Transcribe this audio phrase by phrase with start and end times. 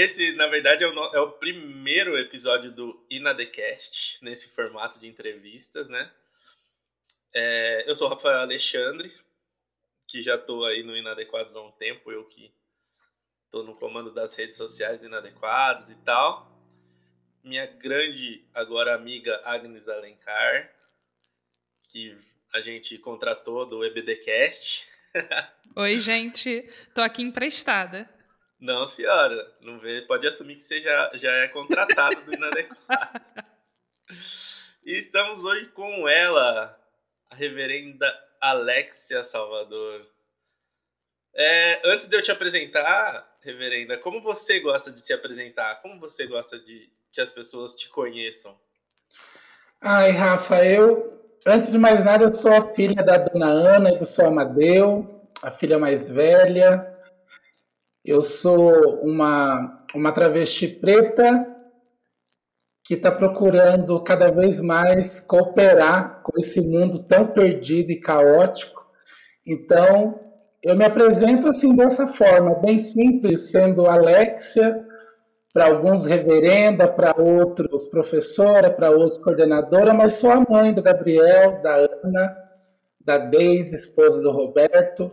[0.00, 5.88] Esse, na verdade, é o, é o primeiro episódio do Inadecast, nesse formato de entrevistas,
[5.88, 6.10] né?
[7.34, 9.12] É, eu sou o Rafael Alexandre,
[10.08, 12.50] que já estou aí no Inadequados há um tempo, eu que
[13.44, 16.50] estou no comando das redes sociais do Inadequados e tal.
[17.44, 20.74] Minha grande, agora amiga Agnes Alencar,
[21.90, 22.16] que
[22.54, 24.88] a gente contratou do EBDcast.
[25.76, 26.66] Oi, gente.
[26.94, 28.08] Tô aqui emprestada.
[28.60, 29.50] Não, senhora.
[29.62, 33.20] Não vê, pode assumir que você já, já é contratado do Inadequado.
[34.84, 36.78] e estamos hoje com ela,
[37.30, 38.06] a reverenda
[38.38, 40.06] Alexia Salvador.
[41.34, 45.80] É, antes de eu te apresentar, reverenda, como você gosta de se apresentar?
[45.80, 48.58] Como você gosta de que as pessoas te conheçam?
[49.80, 53.98] Ai, Rafa, eu, antes de mais nada, eu sou a filha da dona Ana e
[53.98, 56.89] do seu Amadeu, a filha mais velha.
[58.04, 61.46] Eu sou uma, uma travesti preta
[62.82, 68.84] que está procurando cada vez mais cooperar com esse mundo tão perdido e caótico.
[69.46, 70.18] Então,
[70.62, 74.84] eu me apresento assim dessa forma, bem simples, sendo Alexia,
[75.52, 81.60] para alguns reverenda, para outros professora, para outros coordenadora, mas sou a mãe do Gabriel,
[81.62, 82.36] da Ana,
[83.00, 85.10] da Deise, esposa do Roberto,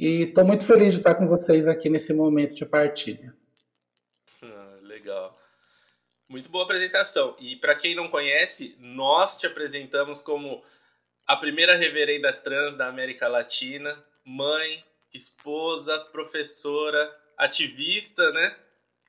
[0.00, 3.34] e estou muito feliz de estar com vocês aqui nesse momento de partilha.
[4.42, 5.38] Ah, legal.
[6.26, 7.36] Muito boa apresentação.
[7.38, 10.62] E para quem não conhece, nós te apresentamos como
[11.26, 18.56] a primeira reverenda trans da América Latina, mãe, esposa, professora, ativista, né?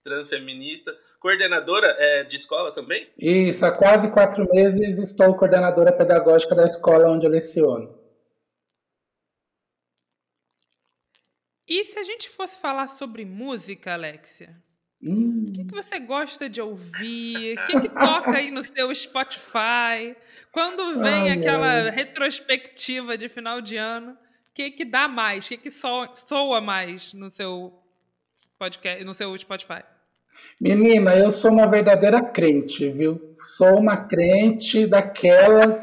[0.04, 3.08] Transfeminista, coordenadora é, de escola também?
[3.18, 8.01] Isso, há quase quatro meses estou coordenadora pedagógica da escola onde eu leciono.
[11.68, 14.56] E se a gente fosse falar sobre música, Alexia?
[15.04, 15.46] Hum.
[15.48, 17.58] O que, que, você gosta de ouvir?
[17.58, 20.16] O que, que, toca aí no seu Spotify?
[20.52, 24.18] Quando vem Ai, aquela retrospectiva de final de ano, o
[24.54, 25.46] que, que dá mais?
[25.46, 27.74] O que, que soa, soa mais no seu
[28.60, 29.82] podcast, no seu Spotify?
[30.60, 33.36] Menina, eu sou uma verdadeira crente, viu?
[33.38, 35.82] Sou uma crente daquelas.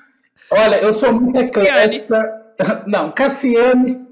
[0.50, 2.54] Olha, eu sou muito eclética.
[2.86, 4.03] Não, Cassiane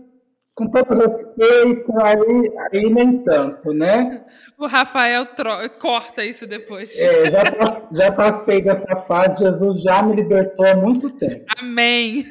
[0.54, 4.24] com todo respeito, aí, aí nem tanto, né?
[4.58, 5.50] O Rafael tro...
[5.80, 6.96] corta isso depois.
[6.96, 7.42] É, já,
[7.92, 11.46] já passei dessa fase, Jesus já me libertou há muito tempo.
[11.58, 12.24] Amém.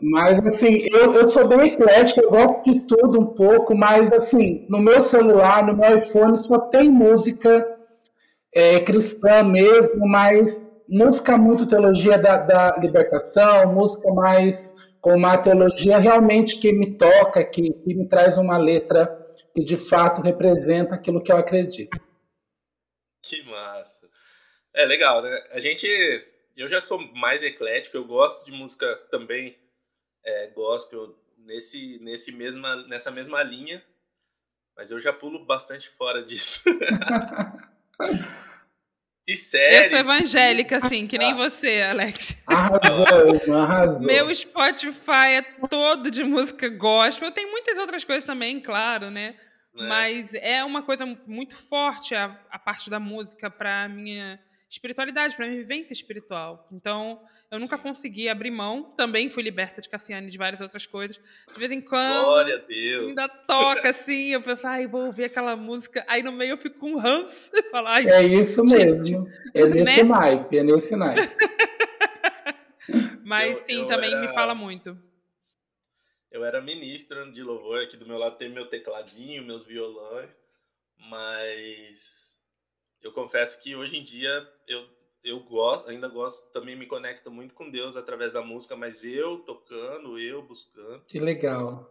[0.00, 4.64] Mas, assim, eu, eu sou bem eclético, eu gosto de tudo um pouco, mas, assim,
[4.68, 7.66] no meu celular, no meu iPhone, só tem música
[8.54, 15.98] é, cristã mesmo, mas música muito teologia da, da libertação, música mais com uma teologia
[15.98, 19.06] realmente que me toca, que, que me traz uma letra
[19.54, 21.96] que de fato representa aquilo que eu acredito.
[23.24, 24.10] Que massa.
[24.74, 25.30] É legal, né?
[25.52, 25.86] A gente.
[26.56, 29.56] Eu já sou mais eclético, eu gosto de música também
[30.24, 33.80] é, gospel nesse, nesse mesma, nessa mesma linha,
[34.76, 36.64] mas eu já pulo bastante fora disso.
[39.28, 39.84] E séries.
[39.84, 41.36] Eu sou evangélica, assim, que nem ah.
[41.36, 42.36] você, Alex.
[42.46, 44.06] Arrasou, arrasou.
[44.06, 47.32] Meu Spotify é todo de música gospel.
[47.32, 49.34] Tem muitas outras coisas também, claro, né?
[49.76, 49.88] É.
[49.88, 54.38] Mas é uma coisa muito forte a, a parte da música para minha
[54.76, 56.68] espiritualidade, para minha vivência espiritual.
[56.70, 57.20] Então,
[57.50, 58.94] eu nunca consegui abrir mão.
[58.96, 61.18] Também fui liberta de Cassiane de várias outras coisas.
[61.52, 62.24] De vez em quando.
[62.24, 63.08] Glória a Deus!
[63.08, 64.28] Ainda toca assim.
[64.32, 66.04] Eu penso, ai, vou ouvir aquela música.
[66.06, 67.50] Aí no meio eu fico com um ranço.
[67.70, 69.28] Falar, é isso mesmo.
[69.54, 70.02] É nesse né?
[70.02, 71.36] naipe, é nesse naipe.
[73.24, 74.20] Mas eu, sim, eu também era...
[74.20, 74.96] me fala muito.
[76.30, 80.36] Eu era ministro de louvor, aqui do meu lado tem meu tecladinho, meus violões,
[80.98, 82.35] mas
[83.02, 84.30] eu confesso que hoje em dia
[84.68, 84.84] eu,
[85.24, 89.38] eu gosto, ainda gosto, também me conecto muito com Deus através da música, mas eu
[89.38, 91.02] tocando, eu buscando.
[91.06, 91.90] Que legal.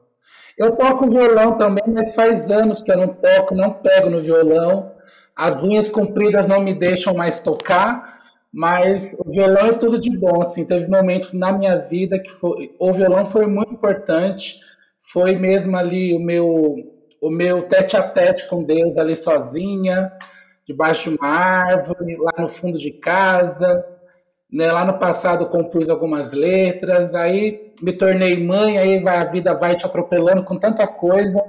[0.57, 4.96] Eu toco violão também, mas faz anos que eu não toco, não pego no violão.
[5.35, 10.41] As unhas compridas não me deixam mais tocar, mas o violão é tudo de bom.
[10.41, 14.59] Assim, teve momentos na minha vida que foi, o violão foi muito importante.
[15.01, 16.75] Foi mesmo ali o meu,
[17.22, 20.11] o meu tete a tete com Deus ali sozinha
[20.66, 23.85] debaixo de uma árvore, lá no fundo de casa.
[24.52, 24.72] Né?
[24.72, 29.85] Lá no passado compus algumas letras, aí me tornei mãe, aí a vida vai te
[29.85, 31.44] atropelando com tanta coisa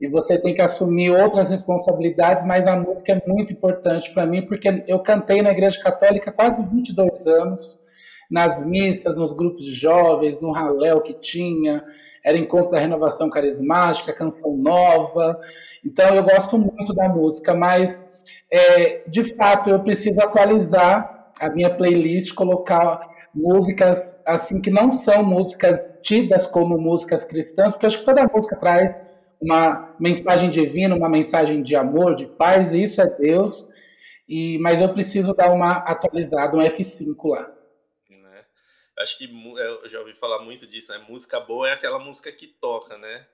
[0.00, 4.46] e você tem que assumir outras responsabilidades, mas a música é muito importante para mim,
[4.46, 7.80] porque eu cantei na Igreja Católica quase 22 anos,
[8.30, 11.82] nas missas, nos grupos de jovens, no raléu que tinha,
[12.24, 15.40] era encontro da renovação carismática, canção nova.
[15.84, 18.06] Então eu gosto muito da música, mas
[18.50, 25.22] é, de fato eu preciso atualizar a minha playlist, colocar músicas assim que não são
[25.22, 29.06] músicas tidas como músicas cristãs, porque acho que toda música traz
[29.40, 33.68] uma mensagem divina, uma mensagem de amor, de paz, e isso é Deus.
[34.28, 37.50] E, mas eu preciso dar uma atualizada, um F5 lá.
[38.10, 38.44] Né?
[38.98, 41.04] Acho que eu já ouvi falar muito disso, né?
[41.08, 43.26] Música boa é aquela música que toca, né?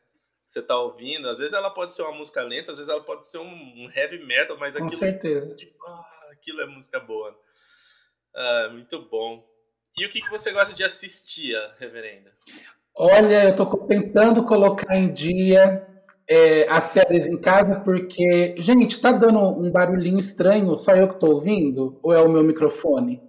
[0.47, 3.27] Você tá ouvindo, às vezes ela pode ser uma música lenta, às vezes ela pode
[3.27, 5.57] ser um, heavy metal, mas Com aquilo, certeza.
[5.57, 7.37] Tipo, ah, aquilo é música boa.
[8.35, 9.45] Ah, muito bom.
[9.99, 12.33] E o que, que você gosta de assistir, reverenda?
[12.97, 15.87] Olha, eu estou tentando colocar em dia
[16.29, 21.15] é, as séries em casa, porque, gente, tá dando um barulhinho estranho, só eu que
[21.15, 21.99] estou ouvindo?
[22.03, 23.23] Ou é o meu microfone?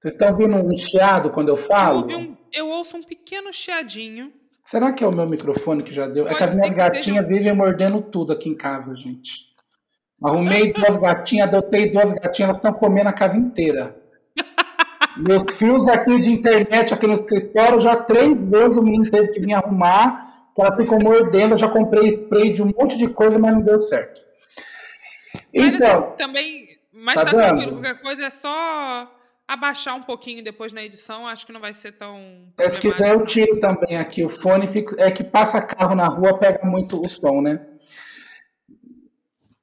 [0.00, 2.10] Vocês estão ouvindo um chiado quando eu falo?
[2.10, 4.32] Eu, um, eu ouço um pequeno chiadinho.
[4.62, 6.24] Será que é o meu microfone que já deu?
[6.24, 7.38] Pode é que as minhas gatinhas seja...
[7.38, 9.52] vivem mordendo tudo aqui em casa, gente.
[10.22, 13.96] Arrumei duas gatinhas, adotei duas gatinhas, elas estão comendo a casa inteira.
[15.18, 19.40] Meus fios aqui de internet aqui no escritório, já três vezes o menino teve que
[19.40, 21.52] vir arrumar que ela ficou mordendo.
[21.52, 24.22] Eu já comprei spray de um monte de coisa, mas não deu certo.
[25.52, 26.00] Então.
[26.00, 26.66] Mas, assim, também.
[26.92, 29.10] Mas tá, tá tranquilo, qualquer coisa é só
[29.52, 32.48] abaixar um pouquinho depois na edição, acho que não vai ser tão.
[32.58, 34.66] É, se quiser, eu tiro também aqui o fone.
[34.66, 37.60] Fica, é que passa carro na rua, pega muito o som, né?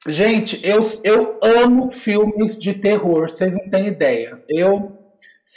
[0.08, 4.42] Gente, eu, eu amo filmes de terror, vocês não têm ideia.
[4.48, 4.98] Eu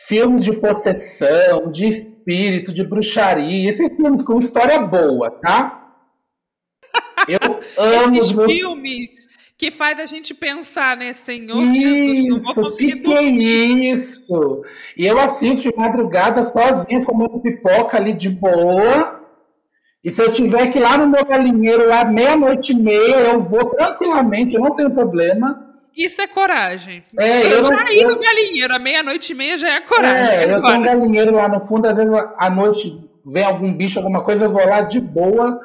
[0.06, 5.78] filmes de possessão, de espírito, de bruxaria, esses filmes com história boa, tá?
[7.28, 9.21] Eu amo esses filmes
[9.62, 13.23] que faz a gente pensar, né, Senhor isso, Jesus, não vou conseguir que, que é
[13.23, 14.64] isso?
[14.97, 19.20] E eu assisto de madrugada sozinha, comendo pipoca ali de boa.
[20.03, 23.41] E se eu tiver que ir lá no meu galinheiro, lá meia-noite e meia, eu
[23.41, 25.76] vou tranquilamente, eu não tenho problema.
[25.97, 27.05] Isso é coragem.
[27.17, 30.38] É, eu, eu já ia no galinheiro, à meia-noite e meia já é coragem.
[30.38, 34.00] É, eu tenho um galinheiro lá no fundo, às vezes à noite vem algum bicho,
[34.00, 35.61] alguma coisa, eu vou lá de boa.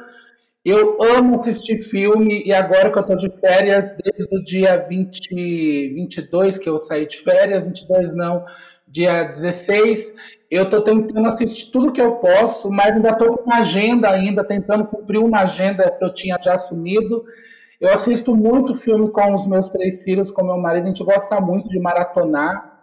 [0.70, 5.94] Eu amo assistir filme e agora que eu tô de férias, desde o dia 20,
[5.94, 8.44] 22 que eu saí de férias, 22 não,
[8.86, 10.14] dia 16,
[10.52, 14.44] eu tô tentando assistir tudo que eu posso, mas ainda tô com uma agenda ainda,
[14.44, 17.24] tentando cumprir uma agenda que eu tinha já assumido.
[17.80, 21.40] Eu assisto muito filme com os meus três filhos, com meu marido, a gente gosta
[21.40, 22.77] muito de maratonar.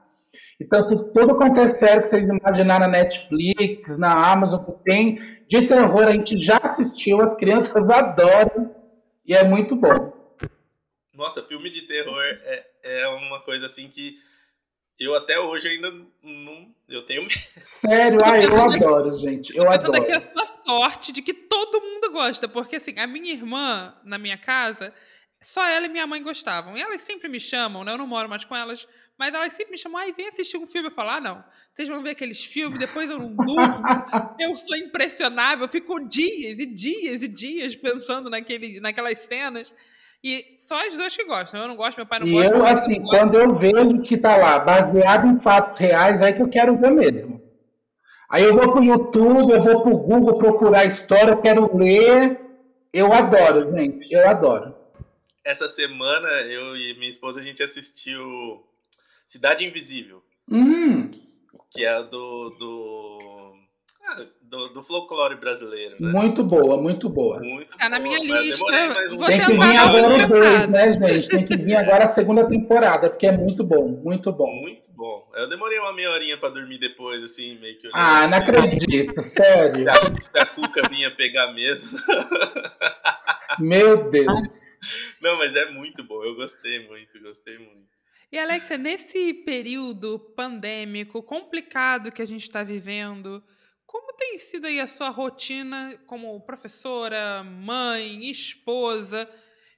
[0.60, 5.66] Então, tudo quanto é sério que vocês imaginaram na Netflix, na Amazon, que tem de
[5.66, 8.74] terror, a gente já assistiu, as crianças adoram
[9.24, 10.12] e é muito bom.
[11.14, 14.16] Nossa, filme de terror é, é uma coisa assim que
[14.98, 16.74] eu até hoje ainda não.
[16.88, 17.26] Eu tenho.
[17.30, 19.56] Sério, ah, eu adoro, gente.
[19.56, 20.02] Eu adoro.
[20.02, 24.18] aqui a sua sorte de que todo mundo gosta, porque assim, a minha irmã, na
[24.18, 24.92] minha casa,
[25.44, 26.76] só ela e minha mãe gostavam.
[26.76, 27.92] E elas sempre me chamam, né?
[27.92, 28.88] Eu não moro mais com elas,
[29.18, 30.88] mas elas sempre me chamam, ai, vem assistir um filme.
[30.88, 31.44] Eu falo, ah, não.
[31.72, 33.82] Vocês vão ver aqueles filmes, depois eu não durmo.
[34.38, 39.72] eu sou impressionável, eu fico dias e dias e dias pensando naquele, naquelas cenas.
[40.22, 41.60] E só as duas que gostam.
[41.60, 42.56] Eu não gosto, meu pai não e gosta.
[42.56, 46.40] E eu, assim, quando eu vejo que tá lá, baseado em fatos reais, é que
[46.40, 47.42] eu quero ver mesmo.
[48.30, 52.40] Aí eu vou pro YouTube, eu vou pro Google procurar história, eu quero ler.
[52.90, 54.10] Eu adoro, gente.
[54.10, 54.83] Eu adoro.
[55.44, 58.64] Essa semana, eu e minha esposa, a gente assistiu
[59.26, 60.22] Cidade Invisível.
[60.50, 61.10] Hum.
[61.70, 63.54] Que é do, do
[64.06, 66.12] ah, do, do, folclore brasileiro, né?
[66.12, 67.40] Muito boa, muito boa.
[67.40, 67.88] Muito tá boa.
[67.90, 68.64] na minha lista.
[69.14, 71.28] Um Tem que vir agora o dois, né, gente?
[71.28, 74.46] Tem que vir agora a segunda temporada, porque é muito bom, muito bom.
[74.62, 75.26] Muito bom.
[75.34, 77.88] Eu demorei uma meia horinha pra dormir depois, assim, meio que...
[77.94, 79.80] Ah, não acredito, sério.
[79.80, 81.98] Se a, se a Cuca vinha pegar mesmo.
[83.58, 84.73] Meu Deus.
[85.20, 87.94] Não, mas é muito bom, eu gostei muito, gostei muito.
[88.30, 93.42] E Alexia, nesse período pandêmico complicado que a gente está vivendo,
[93.86, 99.30] como tem sido aí a sua rotina como professora, mãe, esposa,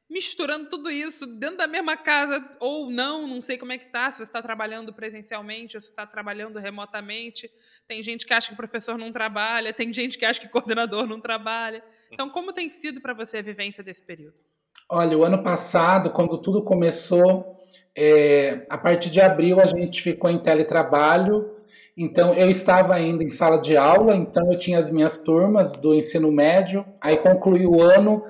[0.09, 4.11] misturando tudo isso dentro da mesma casa ou não, não sei como é que tá,
[4.11, 7.51] se você está trabalhando presencialmente ou se está trabalhando remotamente.
[7.87, 11.21] Tem gente que acha que professor não trabalha, tem gente que acha que coordenador não
[11.21, 11.85] trabalha.
[12.11, 14.46] Então, como tem sido para você a vivência desse período?
[14.89, 17.57] Olha, o ano passado, quando tudo começou,
[17.97, 21.57] é, a partir de abril a gente ficou em teletrabalho
[21.97, 25.95] então, eu estava ainda em sala de aula, então eu tinha as minhas turmas do
[25.95, 28.23] ensino médio, aí concluí o ano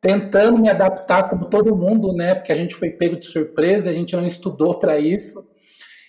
[0.00, 2.34] tentando me adaptar como todo mundo, né?
[2.34, 5.46] Porque a gente foi pego de surpresa, a gente não estudou para isso.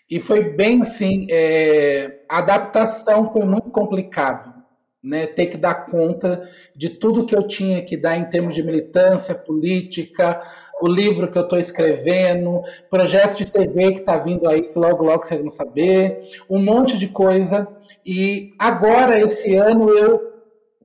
[0.10, 4.61] E foi bem assim, é, a adaptação foi muito complicado.
[5.03, 8.62] Né, ter que dar conta de tudo que eu tinha que dar em termos de
[8.62, 10.39] militância política,
[10.81, 15.03] o livro que eu estou escrevendo, projeto de TV que está vindo aí, que logo,
[15.03, 17.67] logo vocês vão saber, um monte de coisa.
[18.05, 20.22] E agora, esse ano, eu,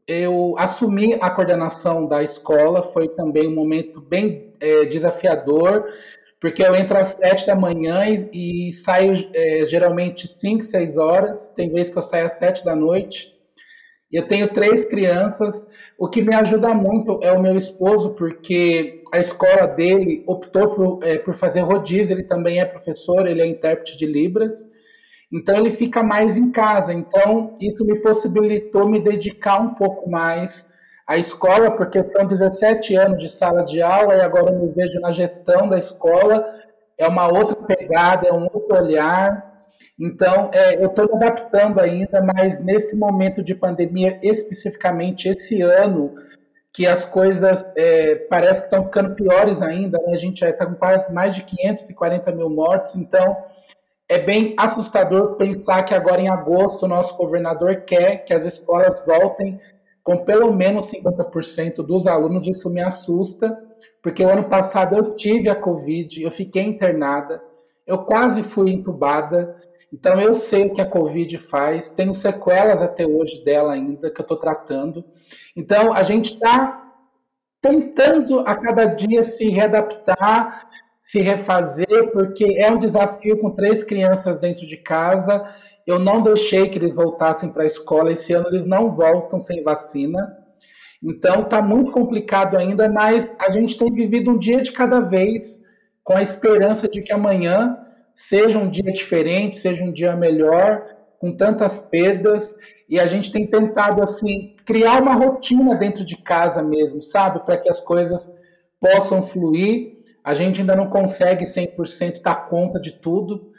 [0.07, 5.87] eu assumi a coordenação da escola, foi também um momento bem é, desafiador,
[6.39, 11.53] porque eu entro às sete da manhã e, e saio é, geralmente cinco, seis horas,
[11.55, 13.36] tem vezes que eu saio às sete da noite,
[14.13, 15.69] eu tenho três crianças.
[15.99, 21.01] O que me ajuda muito é o meu esposo, porque a escola dele optou por,
[21.03, 22.15] é, por fazer rodízio.
[22.15, 24.73] Ele também é professor, ele é intérprete de Libras.
[25.33, 26.95] Então, ele fica mais em casa.
[26.95, 30.73] Então, isso me possibilitou me dedicar um pouco mais
[31.07, 35.01] à escola, porque são 17 anos de sala de aula e agora eu me vejo
[35.01, 36.45] na gestão da escola.
[36.99, 39.46] É uma outra pegada, é um outro olhar.
[39.99, 46.15] Então, é, eu estou adaptando ainda, mas nesse momento de pandemia, especificamente esse ano,
[46.77, 50.13] que as coisas é, parece que estão ficando piores ainda, né?
[50.13, 53.35] a gente já está com quase mais de 540 mil mortos, então
[54.07, 59.05] é bem assustador pensar que agora em agosto o nosso governador quer que as escolas
[59.07, 59.59] voltem
[60.05, 63.59] com pelo menos 50% dos alunos, isso me assusta,
[64.03, 67.43] porque o ano passado eu tive a Covid, eu fiquei internada,
[67.87, 69.57] eu quase fui entubada,
[69.93, 74.21] então eu sei o que a Covid faz, tenho sequelas até hoje dela ainda, que
[74.21, 75.05] eu estou tratando.
[75.57, 76.83] Então a gente está
[77.61, 80.69] tentando a cada dia se readaptar,
[81.01, 85.45] se refazer, porque é um desafio com três crianças dentro de casa.
[85.87, 88.11] Eu não deixei que eles voltassem para a escola.
[88.11, 90.37] Esse ano eles não voltam sem vacina.
[91.03, 95.63] Então está muito complicado ainda, mas a gente tem vivido um dia de cada vez,
[96.03, 97.86] com a esperança de que amanhã
[98.17, 100.83] seja um dia diferente, seja um dia melhor,
[101.21, 102.57] com tantas perdas,
[102.89, 107.59] e a gente tem tentado assim criar uma rotina dentro de casa mesmo, sabe, para
[107.59, 108.41] que as coisas
[108.81, 109.99] possam fluir.
[110.25, 113.53] A gente ainda não consegue 100% dar conta de tudo,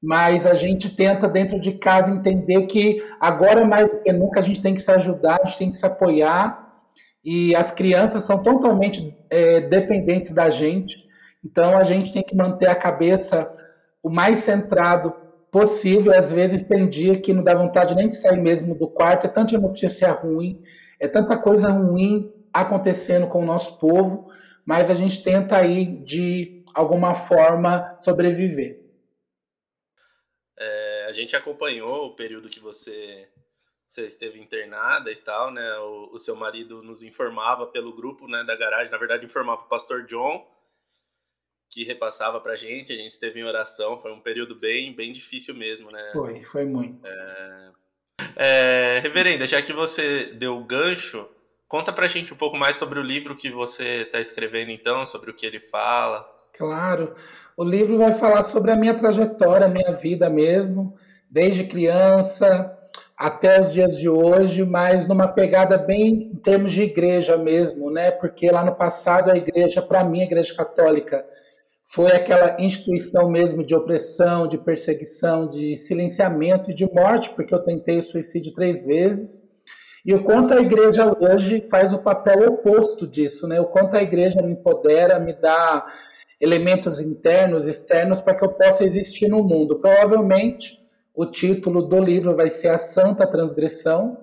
[0.00, 4.42] mas a gente tenta dentro de casa entender que agora mais do que nunca a
[4.42, 6.70] gente tem que se ajudar, a gente tem que se apoiar,
[7.24, 11.08] e as crianças são totalmente é, dependentes da gente,
[11.44, 13.48] então a gente tem que manter a cabeça
[14.02, 15.14] o mais centrado
[15.50, 16.12] possível.
[16.18, 19.30] Às vezes tem dia que não dá vontade nem de sair mesmo do quarto, é
[19.30, 20.62] tanta notícia ruim,
[20.98, 24.30] é tanta coisa ruim acontecendo com o nosso povo,
[24.64, 28.80] mas a gente tenta aí de alguma forma sobreviver.
[30.58, 33.28] É, a gente acompanhou o período que você,
[33.86, 35.78] você esteve internada e tal, né?
[35.78, 39.68] O, o, seu marido nos informava pelo grupo né, da garagem, na verdade informava o
[39.68, 40.46] pastor John,
[41.72, 45.54] que repassava pra gente, a gente esteve em oração, foi um período bem, bem difícil
[45.54, 46.10] mesmo, né?
[46.12, 47.04] Foi, foi muito.
[47.06, 47.70] É...
[48.36, 51.26] É, reverenda, já que você deu o gancho,
[51.66, 55.30] conta pra gente um pouco mais sobre o livro que você está escrevendo então, sobre
[55.30, 56.22] o que ele fala.
[56.52, 57.14] Claro,
[57.56, 60.94] o livro vai falar sobre a minha trajetória, a minha vida mesmo,
[61.30, 62.78] desde criança
[63.16, 68.10] até os dias de hoje, mas numa pegada bem em termos de igreja mesmo, né?
[68.10, 71.24] Porque lá no passado a igreja, para mim, a igreja católica,
[71.84, 77.62] foi aquela instituição mesmo de opressão, de perseguição, de silenciamento e de morte, porque eu
[77.62, 79.48] tentei o suicídio três vezes.
[80.04, 83.60] E o quanto a igreja hoje faz o papel oposto disso, né?
[83.60, 85.86] O quanto a igreja me empodera, me dá
[86.40, 89.78] elementos internos, externos, para que eu possa existir no mundo.
[89.78, 90.80] Provavelmente
[91.14, 94.18] o título do livro vai ser A Santa Transgressão,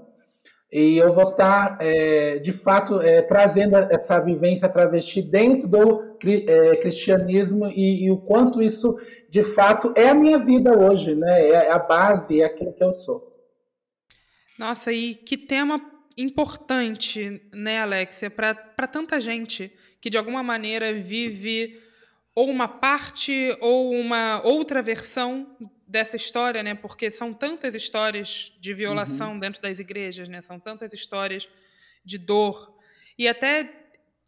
[0.72, 6.18] e eu vou estar, tá, é, de fato, é, trazendo essa vivência travesti dentro do
[6.24, 8.96] é, cristianismo e, e, o quanto isso,
[9.28, 11.50] de fato, é a minha vida hoje, né?
[11.50, 13.36] É a base, é aquilo que eu sou.
[14.60, 15.82] Nossa, e que tema
[16.16, 18.54] importante, né, Alexia, para
[18.88, 21.80] tanta gente que, de alguma maneira, vive
[22.36, 25.48] ou uma parte ou uma outra versão
[25.90, 26.76] dessa história, né?
[26.76, 29.40] Porque são tantas histórias de violação uhum.
[29.40, 30.40] dentro das igrejas, né?
[30.42, 31.50] São tantas histórias
[32.06, 32.78] de dor.
[33.18, 33.70] E até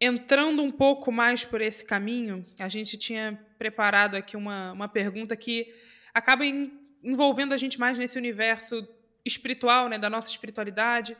[0.00, 5.36] entrando um pouco mais por esse caminho, a gente tinha preparado aqui uma, uma pergunta
[5.36, 5.72] que
[6.12, 8.86] acaba em, envolvendo a gente mais nesse universo
[9.24, 9.98] espiritual, né?
[9.98, 11.16] Da nossa espiritualidade.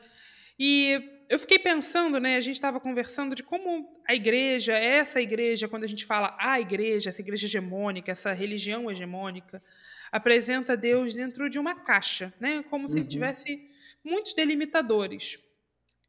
[0.58, 2.36] E eu fiquei pensando, né?
[2.36, 6.60] A gente estava conversando de como a igreja, essa igreja, quando a gente fala a
[6.60, 9.62] igreja, essa igreja hegemônica, essa religião hegemônica,
[10.12, 12.62] apresenta Deus dentro de uma caixa, né?
[12.68, 13.08] Como se ele uhum.
[13.08, 13.68] tivesse
[14.04, 15.40] muitos delimitadores.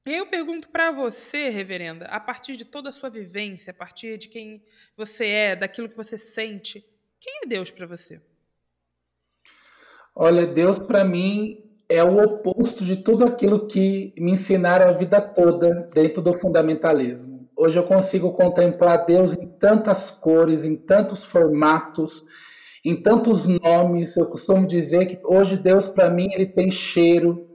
[0.05, 4.17] E eu pergunto para você, reverenda, a partir de toda a sua vivência, a partir
[4.17, 4.61] de quem
[4.97, 6.85] você é, daquilo que você sente,
[7.17, 8.21] quem é Deus para você?
[10.13, 15.21] Olha, Deus para mim é o oposto de tudo aquilo que me ensinaram a vida
[15.21, 17.49] toda dentro do fundamentalismo.
[17.55, 22.25] Hoje eu consigo contemplar Deus em tantas cores, em tantos formatos,
[22.83, 24.15] em tantos nomes.
[24.17, 27.47] Eu costumo dizer que hoje Deus para mim ele tem cheiro,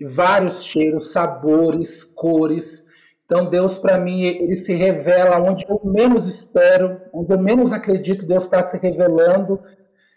[0.00, 2.86] vários cheiros, sabores, cores.
[3.24, 8.26] Então Deus para mim ele se revela onde eu menos espero, onde eu menos acredito
[8.26, 9.60] Deus está se revelando.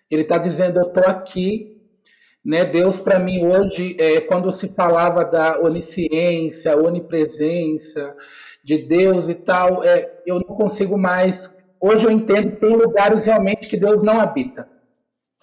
[0.10, 1.74] Ele está dizendo eu estou aqui.
[2.44, 8.16] Né, Deus para mim hoje, é, quando se falava da onisciência, onipresença
[8.64, 11.58] de Deus e tal, é, eu não consigo mais.
[11.88, 14.68] Hoje eu entendo que tem lugares realmente que Deus não habita.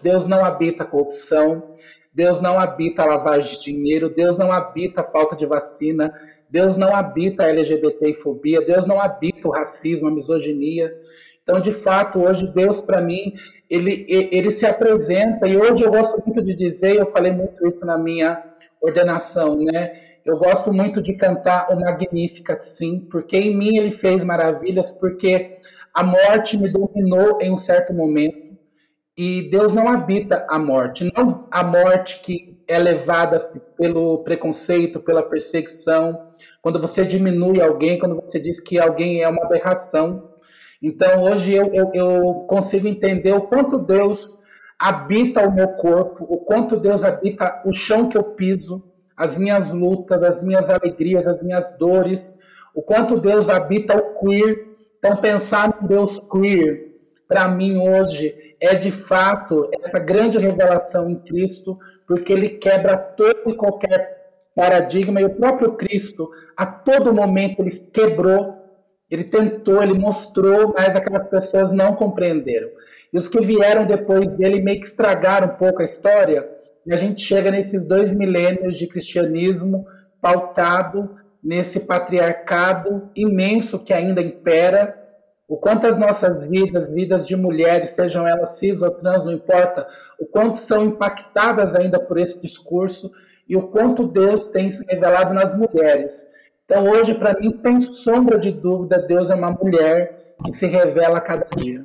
[0.02, 1.76] Deus não habita corrupção,
[2.12, 6.12] Deus não habita lavagem de dinheiro, Deus não habita falta de vacina,
[6.50, 10.92] Deus não habita a LGBTfobia, Deus não habita o racismo, a misoginia.
[11.44, 13.34] Então, de fato, hoje Deus para mim,
[13.70, 17.86] ele, ele se apresenta e hoje eu gosto muito de dizer, eu falei muito isso
[17.86, 18.42] na minha
[18.80, 19.92] ordenação, né?
[20.24, 25.52] Eu gosto muito de cantar o Magnificat, sim, porque em mim ele fez maravilhas, porque
[25.94, 28.56] a morte me dominou em um certo momento
[29.16, 33.40] e Deus não habita a morte, não a morte que é levada
[33.76, 36.28] pelo preconceito, pela perseguição,
[36.62, 40.30] quando você diminui alguém, quando você diz que alguém é uma aberração.
[40.80, 44.40] Então, hoje eu, eu, eu consigo entender o quanto Deus
[44.78, 48.82] habita o meu corpo, o quanto Deus habita o chão que eu piso,
[49.16, 52.38] as minhas lutas, as minhas alegrias, as minhas dores,
[52.74, 54.71] o quanto Deus habita o queer.
[55.04, 56.92] Então, pensar em Deus queer,
[57.26, 63.50] para mim hoje, é de fato essa grande revelação em Cristo, porque ele quebra todo
[63.50, 64.22] e qualquer
[64.54, 68.54] paradigma, e o próprio Cristo, a todo momento, ele quebrou,
[69.10, 72.68] ele tentou, ele mostrou, mas aquelas pessoas não compreenderam.
[73.12, 76.48] E os que vieram depois dele meio que estragaram um pouco a história,
[76.86, 79.84] e a gente chega nesses dois milênios de cristianismo
[80.20, 84.98] pautado nesse patriarcado imenso que ainda impera,
[85.48, 89.86] o quanto as nossas vidas, vidas de mulheres, sejam elas cis ou trans, não importa,
[90.18, 93.12] o quanto são impactadas ainda por esse discurso
[93.48, 96.30] e o quanto Deus tem se revelado nas mulheres.
[96.64, 101.18] Então, hoje, para mim, sem sombra de dúvida, Deus é uma mulher que se revela
[101.18, 101.84] a cada dia.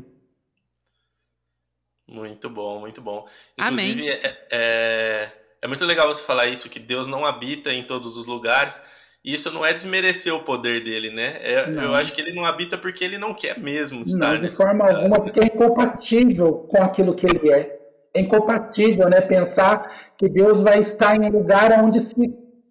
[2.07, 3.27] Muito bom, muito bom.
[3.57, 8.15] Inclusive, é, é, é muito legal você falar isso, que Deus não habita em todos
[8.15, 8.81] os lugares
[9.33, 11.33] isso não é desmerecer o poder dele, né?
[11.43, 14.55] É, eu acho que ele não habita porque ele não quer mesmo estar não, de
[14.55, 14.95] forma lugar.
[14.95, 17.77] alguma, porque é incompatível com aquilo que ele é.
[18.13, 19.19] É incompatível, né?
[19.19, 22.15] Pensar que Deus vai estar em um lugar onde se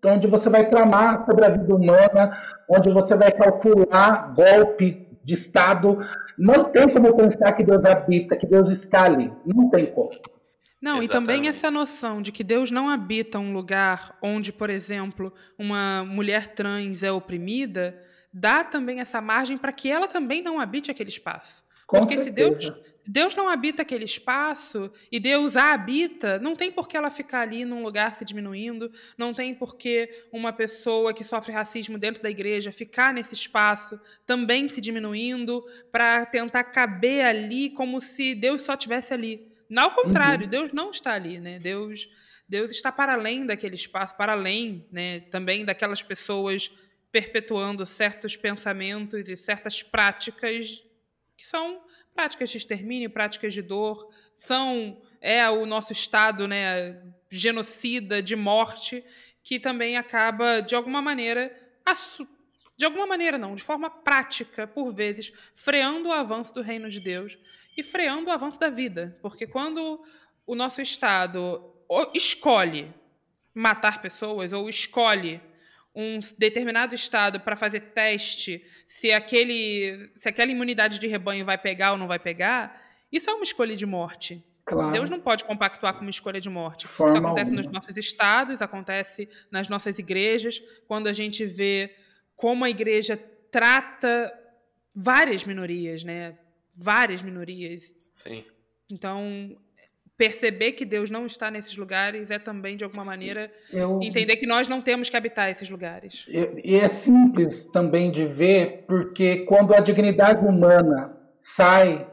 [0.05, 2.38] onde você vai tramar sobre a vida humana,
[2.69, 5.99] onde você vai calcular golpe de Estado.
[6.38, 9.33] Não tem como pensar que Deus habita, que Deus está ali.
[9.45, 10.11] Não tem como.
[10.81, 11.05] Não, Exatamente.
[11.05, 16.05] e também essa noção de que Deus não habita um lugar onde, por exemplo, uma
[16.05, 18.01] mulher trans é oprimida,
[18.33, 21.65] dá também essa margem para que ela também não habite aquele espaço.
[21.87, 22.61] Com Porque certeza.
[22.61, 26.97] se Deus, Deus não habita aquele espaço e Deus a habita, não tem por que
[26.97, 31.53] ela ficar ali num lugar se diminuindo, não tem por que uma pessoa que sofre
[31.53, 38.01] racismo dentro da igreja ficar nesse espaço também se diminuindo para tentar caber ali como
[38.01, 39.56] se Deus só tivesse ali.
[39.74, 40.50] Ao contrário, uhum.
[40.50, 41.59] Deus não está ali, né?
[41.59, 42.09] Deus,
[42.48, 45.20] Deus está para além daquele espaço, para além, né?
[45.20, 46.70] Também daquelas pessoas
[47.11, 50.85] perpetuando certos pensamentos e certas práticas
[51.37, 51.83] que são
[52.14, 59.05] práticas de extermínio, práticas de dor, são é o nosso estado, né, genocida de morte
[59.42, 61.55] que também acaba de alguma maneira
[62.76, 67.00] de alguma maneira não, de forma prática, por vezes, freando o avanço do reino de
[67.00, 67.38] Deus
[67.77, 69.19] e freando o avanço da vida.
[69.21, 70.03] Porque quando
[70.47, 71.62] o nosso Estado
[72.15, 72.93] escolhe
[73.55, 75.41] matar pessoas ou escolhe
[75.95, 81.93] um determinado estado para fazer teste se aquele se aquela imunidade de rebanho vai pegar
[81.93, 82.79] ou não vai pegar,
[83.11, 84.45] isso é uma escolha de morte.
[84.67, 84.93] Claro.
[84.93, 86.87] Deus não pode compactuar com uma escolha de morte.
[86.87, 87.62] Forma isso acontece alguma.
[87.62, 91.95] nos nossos estados, acontece nas nossas igrejas, quando a gente vê
[92.35, 93.17] como a igreja
[93.51, 94.33] trata
[94.95, 96.37] várias minorias, né?
[96.77, 97.95] Várias minorias.
[98.15, 98.45] Sim.
[98.91, 99.57] Então,
[100.17, 104.01] perceber que Deus não está nesses lugares é também, de alguma maneira, Eu...
[104.03, 106.25] entender que nós não temos que habitar esses lugares.
[106.29, 112.11] E é simples também de ver, porque quando a dignidade humana sai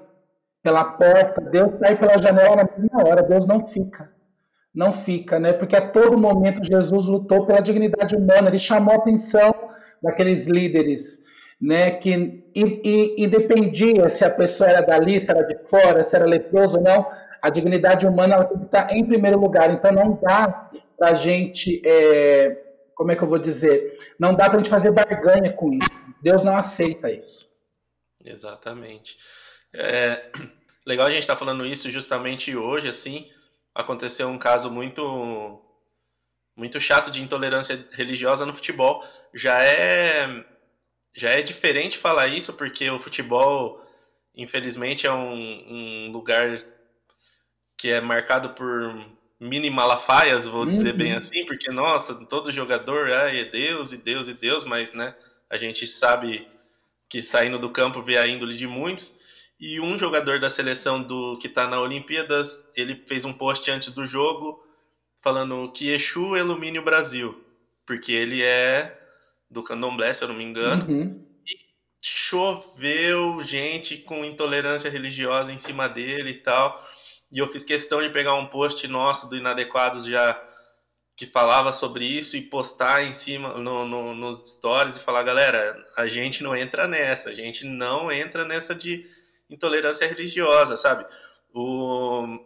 [0.61, 4.13] pela porta, Deus sai pela janela na mesma hora, Deus não fica.
[4.73, 5.53] Não fica, né?
[5.53, 9.53] Porque a todo momento Jesus lutou pela dignidade humana, ele chamou a atenção
[10.01, 11.22] daqueles líderes
[11.63, 16.75] né, que independia se a pessoa era dali, se era de fora, se era leproso
[16.75, 17.07] ou não,
[17.41, 19.71] a dignidade humana ela tem que estar em primeiro lugar.
[19.71, 22.61] Então não dá para a gente, é,
[22.93, 23.97] como é que eu vou dizer?
[24.19, 25.87] Não dá para a gente fazer barganha com isso.
[26.21, 27.49] Deus não aceita isso.
[28.25, 29.15] Exatamente.
[29.73, 30.21] É,
[30.85, 33.25] legal a gente estar tá falando isso justamente hoje, assim,
[33.73, 35.61] aconteceu um caso muito
[36.57, 39.01] muito chato de intolerância religiosa no futebol.
[39.33, 40.52] Já é
[41.15, 43.83] já é diferente falar isso porque o futebol,
[44.35, 46.59] infelizmente, é um, um lugar
[47.77, 48.93] que é marcado por
[49.39, 50.97] mini malafaias, vou dizer uhum.
[50.97, 55.13] bem assim, porque nossa, todo jogador ai, é Deus e Deus e Deus, mas né,
[55.49, 56.47] a gente sabe
[57.09, 59.17] que saindo do campo vê a índole de muitos.
[59.59, 63.91] E um jogador da seleção do que está na Olimpíadas, ele fez um post antes
[63.93, 64.65] do jogo
[65.21, 67.41] falando que Exu ilumine o Brasil,
[67.85, 69.02] porque ele é
[69.53, 70.85] do candomblé, se eu não me engano.
[70.89, 71.25] Uhum.
[71.47, 71.57] E
[72.01, 76.83] choveu gente com intolerância religiosa em cima dele e tal.
[77.31, 80.39] E eu fiz questão de pegar um post nosso do Inadequados já
[81.15, 85.77] que falava sobre isso e postar em cima no, no, nos stories e falar, galera,
[85.95, 89.05] a gente não entra nessa, a gente não entra nessa de
[89.49, 91.05] intolerância religiosa, sabe?
[91.53, 92.39] O,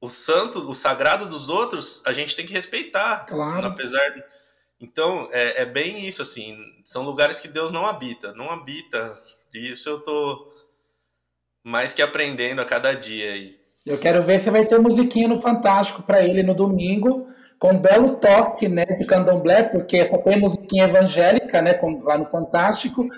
[0.00, 3.24] o santo, o sagrado dos outros, a gente tem que respeitar.
[3.26, 3.66] Claro.
[3.66, 4.22] Apesar de...
[4.82, 6.56] Então, é, é, bem isso, assim.
[6.84, 8.32] São lugares que Deus não habita.
[8.34, 9.16] Não habita.
[9.54, 10.52] E isso eu tô
[11.62, 13.56] mais que aprendendo a cada dia aí.
[13.86, 17.78] Eu quero ver se vai ter musiquinha no Fantástico para ele no domingo, com um
[17.78, 23.08] belo toque né, de candomblé, porque só tem musiquinha evangélica né, lá no Fantástico.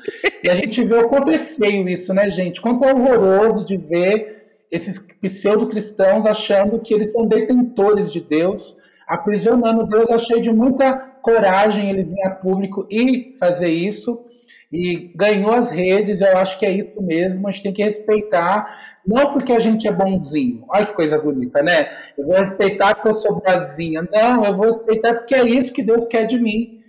[0.42, 2.60] E a gente vê o quanto é feio isso, né, gente?
[2.60, 9.86] Quanto é horroroso de ver esses pseudo-cristãos achando que eles são detentores de Deus, aprisionando
[9.86, 10.08] Deus.
[10.08, 14.24] Eu achei de muita coragem ele vir a público e fazer isso.
[14.72, 18.98] E ganhou as redes, eu acho que é isso mesmo, a gente tem que respeitar,
[19.06, 21.90] não porque a gente é bonzinho, olha que coisa bonita, né?
[22.18, 25.80] Eu vou respeitar porque eu sou boazinha, não, eu vou respeitar porque é isso que
[25.82, 26.80] Deus quer de mim,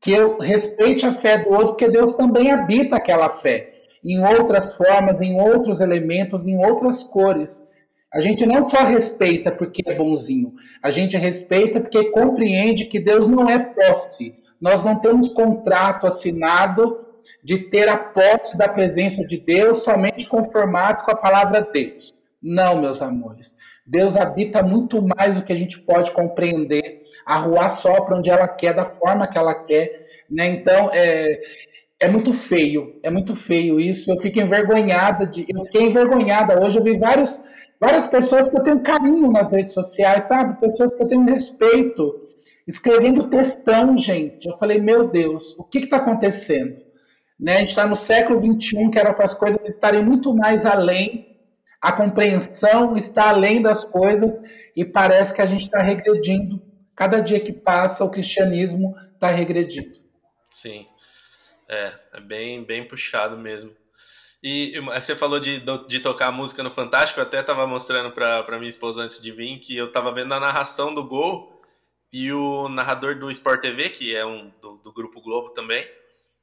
[0.00, 3.72] que eu respeite a fé do outro, porque Deus também habita aquela fé
[4.04, 7.68] em outras formas, em outros elementos, em outras cores.
[8.12, 13.28] A gente não só respeita porque é bonzinho, a gente respeita porque compreende que Deus
[13.28, 14.34] não é posse.
[14.60, 17.06] Nós não temos contrato assinado
[17.42, 22.12] de ter a posse da presença de Deus somente conformado com a palavra Deus.
[22.42, 23.56] Não, meus amores.
[23.86, 28.48] Deus habita muito mais do que a gente pode compreender, arruar só para onde ela
[28.48, 30.06] quer, da forma que ela quer.
[30.30, 30.46] Né?
[30.46, 31.40] Então, é,
[32.00, 34.10] é muito feio, é muito feio isso.
[34.10, 35.46] Eu fico envergonhada de.
[35.48, 36.78] Eu fiquei envergonhada hoje.
[36.78, 37.42] Eu vi vários,
[37.82, 40.60] várias pessoas que eu tenho carinho nas redes sociais, sabe?
[40.60, 42.28] Pessoas que eu tenho respeito,
[42.64, 44.48] escrevendo textão, gente.
[44.48, 46.80] Eu falei, meu Deus, o que está acontecendo?
[47.38, 47.56] Né?
[47.56, 51.36] A gente está no século XXI, que era para as coisas estarem muito mais além.
[51.80, 54.40] A compreensão está além das coisas
[54.76, 56.62] e parece que a gente está regredindo.
[56.94, 59.98] Cada dia que passa, o cristianismo está regredindo.
[60.44, 60.86] Sim.
[61.68, 63.72] É, é bem, bem puxado mesmo.
[64.42, 68.68] E você falou de, de tocar música no Fantástico, eu até estava mostrando para minha
[68.68, 71.62] esposa antes de vir que eu estava vendo a narração do gol
[72.12, 75.86] e o narrador do Sport TV, que é um do, do Grupo Globo também,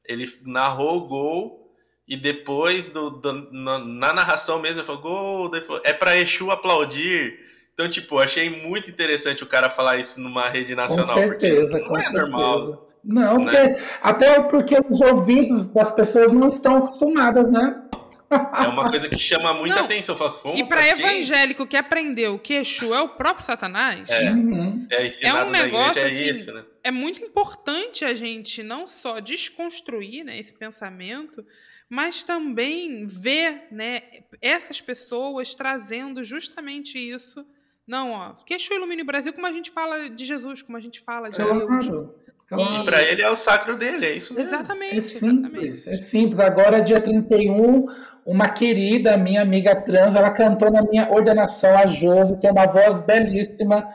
[0.05, 1.73] ele narrou o gol
[2.07, 6.49] e depois do, do na, na, narração mesmo ele falou gol, falou, é para Exu
[6.51, 7.37] aplaudir.
[7.73, 11.89] Então, tipo, achei muito interessante o cara falar isso numa rede nacional, com certeza, porque
[11.89, 12.21] não é certeza.
[12.21, 12.89] normal.
[13.03, 13.67] Não, né?
[13.67, 17.88] porque, até porque os ouvidos das pessoas não estão acostumadas, né?
[18.31, 19.85] É uma coisa que chama muita não.
[19.85, 20.15] atenção.
[20.15, 24.87] Falo, e para evangélico que aprendeu que Exu é o próprio Satanás, é, uhum.
[24.91, 26.63] é, é um negócio é assim, isso, né?
[26.83, 31.45] É muito importante a gente não só desconstruir né, esse pensamento,
[31.89, 34.03] mas também ver né,
[34.41, 37.45] essas pessoas trazendo justamente isso.
[37.87, 40.81] Não, ó, que Exu ilumine o Brasil, como a gente fala de Jesus, como a
[40.81, 41.67] gente fala de claro.
[41.67, 42.28] Deus.
[42.49, 42.81] Claro.
[42.81, 44.55] E para ele é o sacro dele, é isso mesmo.
[44.55, 44.97] Exatamente.
[44.97, 45.89] É simples, exatamente.
[45.89, 46.39] é simples.
[46.39, 47.85] Agora, dia 31,
[48.25, 52.65] uma querida minha amiga trans, ela cantou na minha ordenação, a Josi, que é uma
[52.65, 53.87] voz belíssima.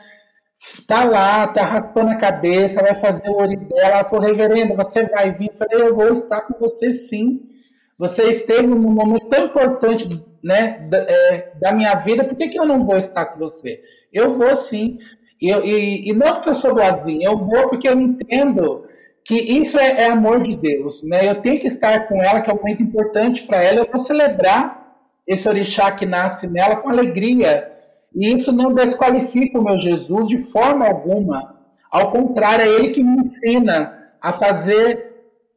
[0.87, 3.97] Tá lá, tá raspando a cabeça, vai fazer o ori dela.
[3.97, 5.49] Ela falou, reverendo, você vai vir?
[5.49, 7.40] Eu falei, eu vou estar com você sim.
[7.99, 10.09] Você esteve num momento tão importante
[10.43, 13.81] né, da, é, da minha vida, por que, que eu não vou estar com você?
[14.12, 14.99] Eu vou sim.
[15.45, 18.87] E, e, e não porque eu sou boazinho, eu vou porque eu entendo
[19.23, 21.29] que isso é, é, amor de Deus, né?
[21.29, 23.81] Eu tenho que estar com ela, que é um momento importante para ela.
[23.81, 27.69] Eu vou celebrar esse orixá que nasce nela com alegria.
[28.15, 31.57] E isso não desqualifica o meu Jesus de forma alguma.
[31.91, 35.13] Ao contrário, é ele que me ensina a fazer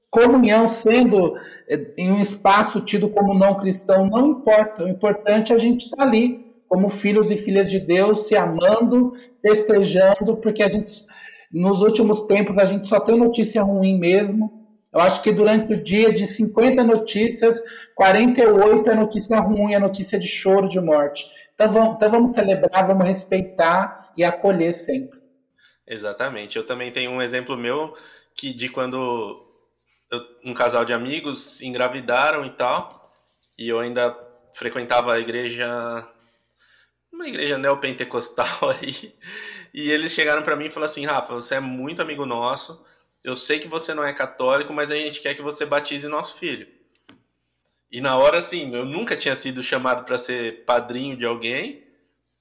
[0.10, 1.34] comunhão, sendo
[1.70, 4.84] eh, em um espaço tido como não cristão, não importa.
[4.84, 9.14] O importante é a gente estar ali como filhos e filhas de Deus, se amando,
[9.42, 11.06] festejando, porque a gente
[11.52, 14.68] Nos últimos tempos a gente só tem notícia ruim mesmo.
[14.94, 17.62] Eu acho que durante o dia de 50 notícias,
[17.96, 21.26] 48 é notícia ruim, é notícia de choro, de morte.
[21.54, 25.20] Então vamos, então vamos celebrar, vamos respeitar e acolher sempre.
[25.88, 26.58] Exatamente.
[26.58, 27.94] Eu também tenho um exemplo meu
[28.36, 29.44] que de quando
[30.12, 33.12] eu, um casal de amigos engravidaram e tal,
[33.58, 34.16] e eu ainda
[34.54, 35.68] frequentava a igreja,
[37.18, 39.14] uma igreja neopentecostal aí,
[39.74, 42.86] e eles chegaram para mim e falaram assim, Rafa, você é muito amigo nosso,
[43.24, 46.38] eu sei que você não é católico, mas a gente quer que você batize nosso
[46.38, 46.68] filho.
[47.92, 51.84] E na hora, assim, eu nunca tinha sido chamado para ser padrinho de alguém,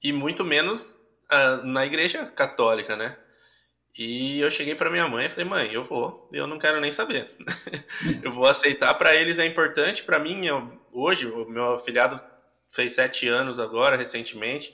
[0.03, 0.99] e muito menos
[1.31, 3.17] uh, na igreja católica, né?
[3.97, 6.91] E eu cheguei para minha mãe e falei, mãe, eu vou, eu não quero nem
[6.91, 7.31] saber.
[8.21, 12.21] eu vou aceitar, para eles é importante, para mim, eu, hoje, o meu afilhado
[12.69, 14.73] fez sete anos agora, recentemente,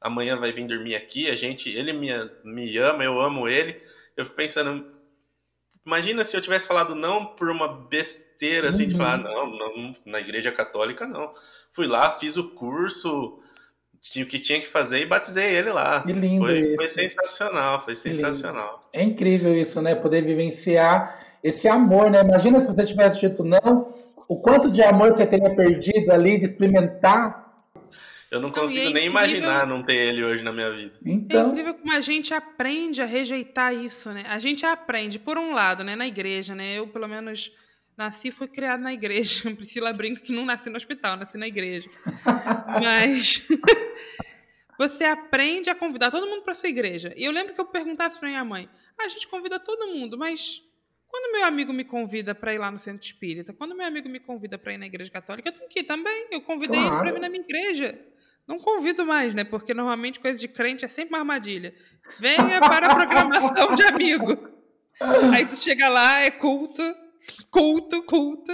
[0.00, 2.08] amanhã vai vir dormir aqui, a gente, ele me,
[2.44, 3.80] me ama, eu amo ele.
[4.16, 4.86] Eu fico pensando,
[5.84, 8.88] imagina se eu tivesse falado não por uma besteira, assim, uhum.
[8.90, 11.30] de falar, não, não, na igreja católica não.
[11.70, 13.40] Fui lá, fiz o curso,
[14.16, 16.02] o que tinha que fazer e batizei ele lá.
[16.02, 16.76] Que lindo foi, isso.
[16.76, 18.88] Foi sensacional, foi sensacional.
[18.92, 19.94] É incrível isso, né?
[19.94, 22.20] Poder vivenciar esse amor, né?
[22.20, 23.94] Imagina se você tivesse dito não,
[24.28, 27.46] o quanto de amor você teria perdido ali, de experimentar.
[28.30, 30.94] Eu não consigo é nem imaginar não ter ele hoje na minha vida.
[31.04, 31.46] Então...
[31.46, 34.24] É incrível como a gente aprende a rejeitar isso, né?
[34.26, 36.78] A gente aprende, por um lado, né, na igreja, né?
[36.78, 37.52] Eu, pelo menos,
[37.96, 39.48] nasci e fui criado na igreja.
[39.54, 41.88] Priscila brinca que não nasci no hospital, nasci na igreja.
[42.82, 43.46] Mas
[44.76, 47.12] você aprende a convidar todo mundo para sua igreja.
[47.16, 50.18] E eu lembro que eu perguntava para minha mãe: ah, a gente convida todo mundo,
[50.18, 50.62] mas
[51.08, 54.20] quando meu amigo me convida para ir lá no centro espírita, quando meu amigo me
[54.20, 56.28] convida para ir na igreja católica, eu tenho que ir também.
[56.30, 56.94] Eu convidei claro.
[56.94, 57.98] ele para vir na minha igreja.
[58.46, 59.42] Não convido mais, né?
[59.42, 61.74] Porque normalmente coisa de crente é sempre uma armadilha.
[62.20, 64.38] Venha para a programação de amigo.
[65.34, 66.82] Aí tu chega lá, é culto,
[67.50, 68.52] culto, culto.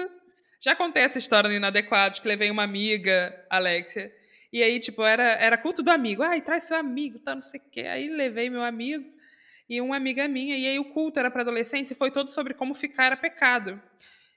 [0.60, 4.12] Já contei essa história no Inadequados, que levei uma amiga, Alexia,
[4.52, 6.22] e aí, tipo, era, era culto do amigo.
[6.22, 7.80] Ai, traz seu amigo, tá, não sei o quê.
[7.82, 9.04] Aí levei meu amigo
[9.68, 12.54] e uma amiga minha, e aí o culto era para adolescentes e foi todo sobre
[12.54, 13.80] como ficar era pecado.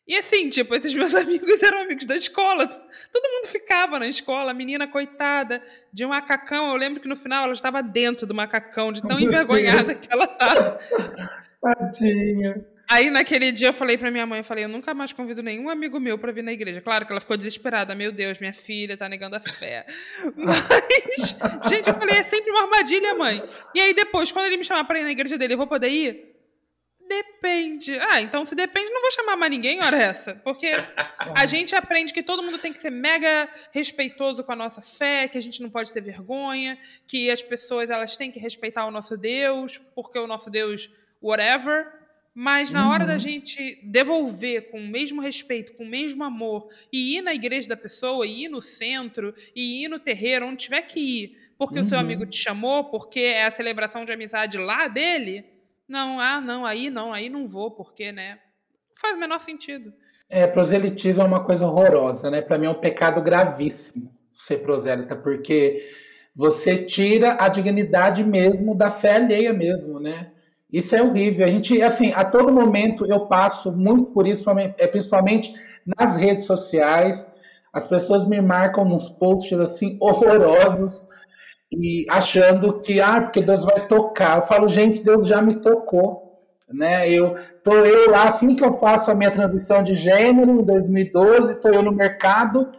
[0.08, 2.68] E assim, tipo, esses meus amigos eram amigos da escola.
[2.68, 6.70] Todo mundo ficava na escola, a menina coitada de um macacão.
[6.70, 10.26] Eu lembro que no final ela estava dentro do macacão, de tão envergonhada que ela
[10.26, 10.80] estava.
[11.60, 12.75] Tadinha.
[12.88, 15.69] Aí naquele dia eu falei pra minha mãe, eu falei, eu nunca mais convido nenhum
[15.69, 16.82] amigo meu para vir na igreja.
[16.82, 19.86] Claro que ela ficou desesperada, meu Deus, minha filha tá negando a fé.
[20.36, 21.36] Mas,
[21.69, 23.43] gente, eu falei, é sempre uma armadilha, mãe.
[23.74, 25.89] E aí depois, quando ele me chamar para ir na igreja dele, eu vou poder
[25.89, 26.36] ir?
[27.08, 27.98] Depende.
[28.00, 30.36] Ah, então se depende, não vou chamar mais ninguém, hora essa.
[30.36, 30.71] Porque
[31.36, 35.28] a gente aprende que todo mundo tem que ser mega respeitoso com a nossa fé,
[35.28, 38.91] que a gente não pode ter vergonha, que as pessoas elas têm que respeitar o
[38.91, 40.89] nosso Deus, porque o nosso Deus,
[41.21, 42.05] whatever.
[42.38, 43.19] Mas na hora da uhum.
[43.19, 47.78] gente devolver com o mesmo respeito, com o mesmo amor, e ir na igreja da
[47.78, 51.86] pessoa, e ir no centro, e ir no terreiro, onde tiver que ir, porque uhum.
[51.86, 52.30] o seu amigo uhum.
[52.30, 55.45] te chamou, porque é a celebração de amizade lá dele,
[55.88, 58.32] não, ah, não, aí não, aí não vou, porque, né?
[58.34, 59.93] Não faz o menor sentido.
[60.30, 62.41] É, proselitismo é uma coisa horrorosa, né?
[62.41, 65.89] Para mim é um pecado gravíssimo ser prosélita, porque
[66.36, 70.34] você tira a dignidade mesmo da fé alheia mesmo, né?
[70.76, 71.46] Isso é horrível.
[71.46, 74.44] A gente, assim, a todo momento eu passo muito por isso,
[74.78, 75.56] é, principalmente
[75.98, 77.34] nas redes sociais.
[77.72, 81.08] As pessoas me marcam nos posts assim horrorosos
[81.72, 84.36] e achando que ah, porque Deus vai tocar.
[84.36, 87.10] Eu falo, gente, Deus já me tocou, né?
[87.10, 91.62] Eu tô eu lá, assim que eu faço a minha transição de gênero em 2012,
[91.62, 92.70] tô eu no mercado,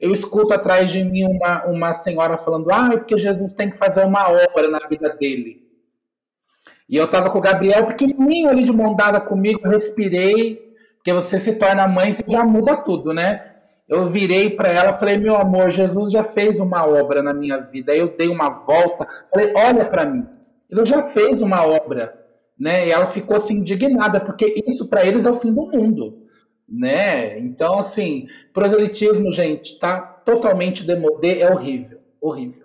[0.00, 3.76] eu escuto atrás de mim uma, uma senhora falando: "Ah, é porque Jesus tem que
[3.76, 5.64] fazer uma obra na vida dele".
[6.88, 10.60] E eu tava com o Gabriel pequenininho ali de mão dada comigo, respirei,
[10.96, 13.44] porque você se torna mãe, você já muda tudo, né?
[13.88, 17.92] Eu virei para ela, falei: "Meu amor, Jesus já fez uma obra na minha vida".
[17.92, 20.24] Aí eu dei uma volta, falei: "Olha para mim.
[20.70, 22.14] Ele já fez uma obra",
[22.58, 22.86] né?
[22.86, 26.22] E ela ficou assim indignada, porque isso para eles é o fim do mundo,
[26.68, 27.38] né?
[27.38, 32.63] Então assim, proselitismo, gente, tá totalmente demodé, é horrível, horrível.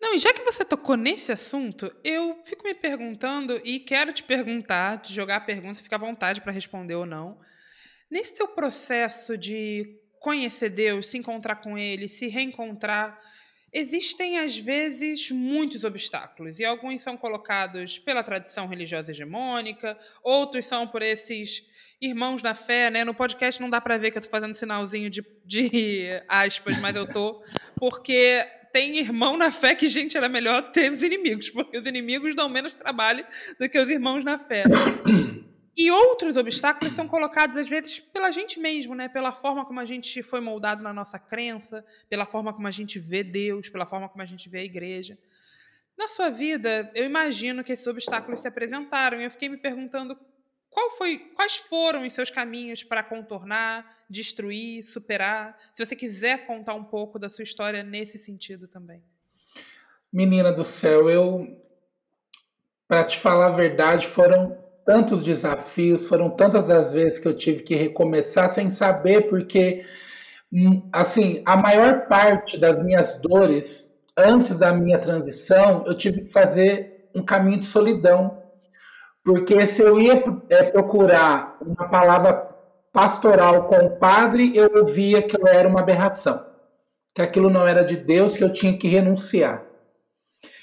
[0.00, 4.22] Não, e já que você tocou nesse assunto, eu fico me perguntando e quero te
[4.22, 7.40] perguntar, te jogar a pergunta, fica à vontade para responder ou não.
[8.10, 13.18] Nesse seu processo de conhecer Deus, se encontrar com Ele, se reencontrar,
[13.72, 20.86] existem às vezes muitos obstáculos e alguns são colocados pela tradição religiosa hegemônica, outros são
[20.86, 21.62] por esses
[22.00, 23.04] irmãos na fé, né?
[23.04, 26.96] No podcast não dá para ver que eu estou fazendo sinalzinho de, de aspas, mas
[26.96, 27.42] eu tô
[27.76, 32.34] porque tem irmão na fé que, gente, era melhor ter os inimigos, porque os inimigos
[32.34, 33.26] dão menos trabalho
[33.58, 34.64] do que os irmãos na fé.
[35.74, 39.08] E outros obstáculos são colocados, às vezes, pela gente mesmo, né?
[39.08, 42.98] pela forma como a gente foi moldado na nossa crença, pela forma como a gente
[42.98, 45.18] vê Deus, pela forma como a gente vê a igreja.
[45.96, 50.14] Na sua vida, eu imagino que esses obstáculos se apresentaram e eu fiquei me perguntando
[50.76, 55.56] qual foi, quais foram os seus caminhos para contornar, destruir, superar?
[55.72, 59.02] Se você quiser contar um pouco da sua história nesse sentido também.
[60.12, 61.46] Menina do céu, eu,
[62.86, 67.62] para te falar a verdade, foram tantos desafios, foram tantas as vezes que eu tive
[67.62, 69.82] que recomeçar sem saber, porque,
[70.52, 76.30] hum, assim, a maior parte das minhas dores, antes da minha transição, eu tive que
[76.30, 78.42] fazer um caminho de solidão.
[79.26, 82.48] Porque se eu ia é, procurar uma palavra
[82.92, 86.46] pastoral com o padre, eu via que eu era uma aberração,
[87.12, 89.64] que aquilo não era de Deus, que eu tinha que renunciar.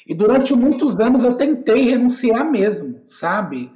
[0.08, 3.70] E durante muitos anos eu tentei renunciar mesmo, sabe?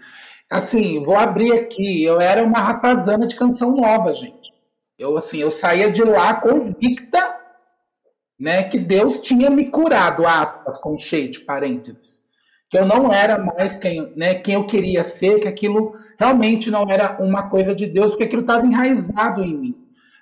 [0.50, 2.06] Assim, vou abrir aqui.
[2.06, 4.54] Eu era uma ratazana de canção nova, gente.
[4.98, 7.36] Eu assim, eu saía de lá convicta,
[8.40, 12.27] né, que Deus tinha me curado, aspas, com cheio de parênteses.
[12.70, 16.90] Que eu não era mais quem, né, quem eu queria ser, que aquilo realmente não
[16.90, 19.76] era uma coisa de Deus, porque aquilo estava enraizado em mim.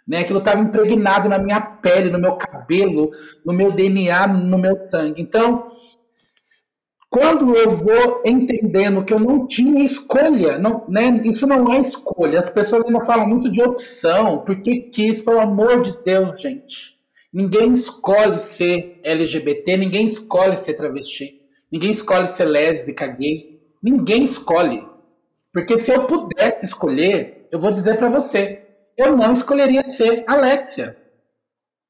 [0.08, 3.10] Né, aquilo estava impregnado na minha pele, no meu cabelo,
[3.44, 5.20] no meu DNA, no meu sangue.
[5.20, 5.66] Então,
[7.10, 12.40] quando eu vou entendendo que eu não tinha escolha, não, né, isso não é escolha.
[12.40, 16.96] As pessoas ainda falam muito de opção, porque quis, pelo amor de Deus, gente.
[17.32, 21.42] Ninguém escolhe ser LGBT, ninguém escolhe ser travesti,
[21.76, 23.60] ninguém escolhe ser lésbica, gay.
[23.84, 24.82] Ninguém escolhe.
[25.52, 28.62] Porque se eu pudesse escolher, eu vou dizer para você,
[28.98, 30.98] eu não escolheria ser Alexia.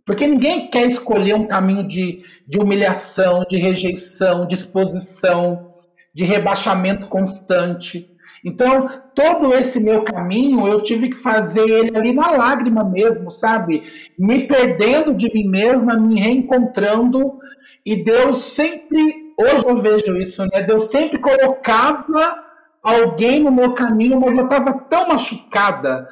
[0.03, 5.73] Porque ninguém quer escolher um caminho de, de humilhação, de rejeição, de exposição,
[6.13, 8.09] de rebaixamento constante.
[8.43, 13.83] Então, todo esse meu caminho, eu tive que fazer ele ali na lágrima mesmo, sabe?
[14.17, 17.39] Me perdendo de mim mesma, me reencontrando.
[17.83, 20.63] E Deus sempre, hoje eu vejo isso, né?
[20.63, 22.43] Deus sempre colocava
[22.81, 26.07] alguém no meu caminho, mas eu estava tão machucada,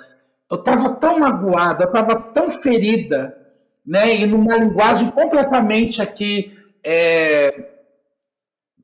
[0.49, 3.38] eu estava tão magoada, eu estava tão ferida
[3.86, 7.73] né, e numa linguagem completamente aqui é,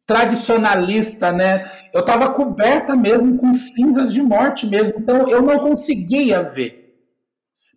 [0.05, 1.69] tradicionalista, né?
[1.93, 6.97] Eu estava coberta mesmo com cinzas de morte mesmo, então eu não conseguia ver,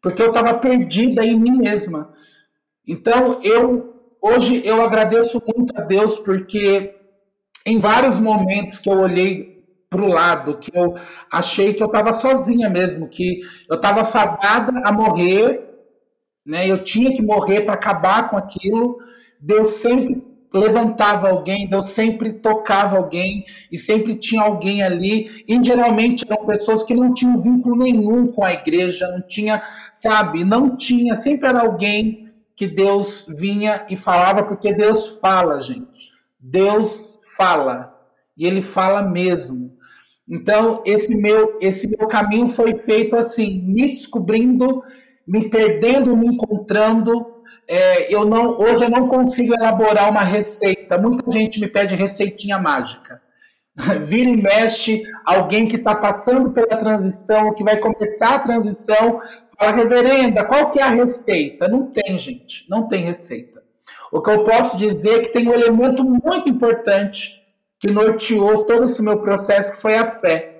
[0.03, 2.12] porque eu estava perdida em mim mesma.
[2.87, 3.92] Então eu
[4.23, 6.95] hoje eu agradeço muito a Deus porque
[7.67, 10.95] em vários momentos que eu olhei para o lado, que eu
[11.31, 15.73] achei que eu estava sozinha mesmo, que eu estava fadada a morrer
[16.45, 16.69] né?
[16.69, 18.99] Eu tinha que morrer para acabar com aquilo.
[19.41, 25.45] Deus sempre levantava alguém, Deus sempre tocava alguém e sempre tinha alguém ali.
[25.49, 30.45] E geralmente eram pessoas que não tinham vínculo nenhum com a igreja, não tinha, sabe,
[30.45, 32.22] não tinha, sempre era alguém
[32.57, 36.12] que Deus vinha e falava, porque Deus fala, gente.
[36.38, 37.93] Deus fala.
[38.37, 39.77] E ele fala mesmo.
[40.29, 44.83] Então, esse meu, esse meu caminho foi feito assim, me descobrindo
[45.27, 47.27] me perdendo, me encontrando.
[47.67, 50.99] É, eu não, hoje eu não consigo elaborar uma receita.
[50.99, 53.21] Muita gente me pede receitinha mágica.
[54.03, 59.21] Vira e mexe, alguém que está passando pela transição, que vai começar a transição,
[59.59, 61.69] fala, reverenda, qual que é a receita?
[61.69, 63.62] Não tem, gente, não tem receita.
[64.11, 67.43] O que eu posso dizer é que tem um elemento muito importante
[67.79, 70.53] que norteou todo esse meu processo, que foi a fé.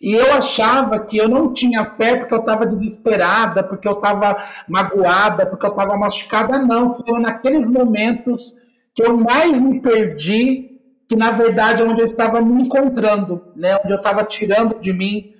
[0.00, 4.36] E eu achava que eu não tinha fé porque eu estava desesperada, porque eu estava
[4.68, 6.58] magoada, porque eu estava machucada.
[6.58, 8.56] Não, foi naqueles momentos
[8.92, 13.76] que eu mais me perdi, que na verdade é onde eu estava me encontrando, né?
[13.82, 15.33] onde eu estava tirando de mim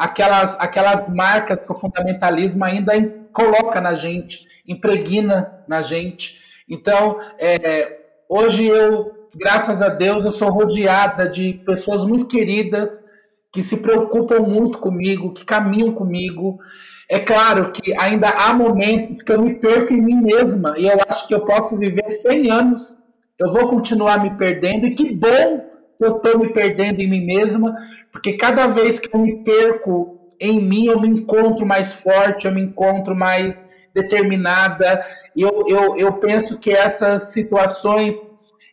[0.00, 2.92] aquelas, aquelas marcas que o fundamentalismo ainda
[3.34, 6.40] coloca na gente, impregna na gente.
[6.66, 13.06] Então, é, hoje eu, graças a Deus, eu sou rodeada de pessoas muito queridas
[13.52, 16.58] que se preocupam muito comigo, que caminham comigo.
[17.06, 20.96] É claro que ainda há momentos que eu me perco em mim mesma e eu
[21.08, 22.96] acho que eu posso viver 100 anos,
[23.38, 25.69] eu vou continuar me perdendo e que bom
[26.00, 27.76] eu estou me perdendo em mim mesma,
[28.12, 32.52] porque cada vez que eu me perco em mim, eu me encontro mais forte, eu
[32.52, 35.04] me encontro mais determinada.
[35.36, 38.28] Eu, eu, eu penso que essas situações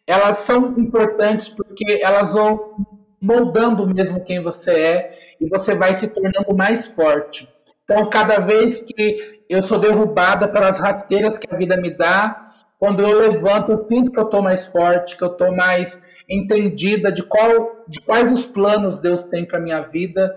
[0.05, 2.87] elas são importantes porque elas vão
[3.21, 7.49] moldando mesmo quem você é e você vai se tornando mais forte.
[7.83, 13.01] Então, cada vez que eu sou derrubada pelas rasteiras que a vida me dá, quando
[13.01, 17.23] eu levanto, eu sinto que eu estou mais forte, que eu estou mais entendida de,
[17.23, 20.35] qual, de quais os planos Deus tem para minha vida.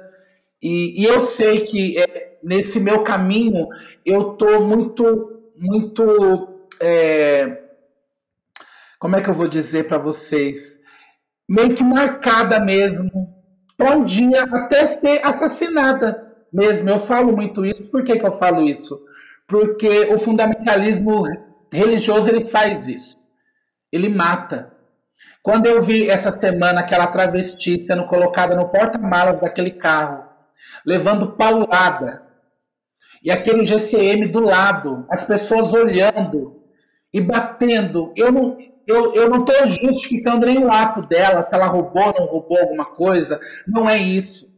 [0.63, 3.67] E, e, eu sei que é, nesse meu caminho
[4.05, 6.67] eu estou muito, muito.
[6.81, 7.63] É,
[8.99, 10.81] como é que eu vou dizer para vocês?
[11.49, 13.35] Meio que marcada mesmo
[13.77, 16.91] para um dia até ser assassinada mesmo.
[16.91, 17.91] Eu falo muito isso.
[17.91, 19.03] Por que, que eu falo isso?
[19.47, 21.23] Porque o fundamentalismo
[21.73, 23.17] religioso ele faz isso.
[23.91, 24.73] Ele mata.
[25.43, 30.25] Quando eu vi essa semana aquela travesti sendo colocada no porta-malas daquele carro,
[30.85, 32.23] levando paulada,
[33.23, 36.63] e aquele GCM do lado, as pessoas olhando
[37.13, 38.57] e batendo, eu não
[38.87, 42.85] eu, eu não estou justificando nenhum ato dela, se ela roubou ou não roubou alguma
[42.85, 44.51] coisa, não é isso.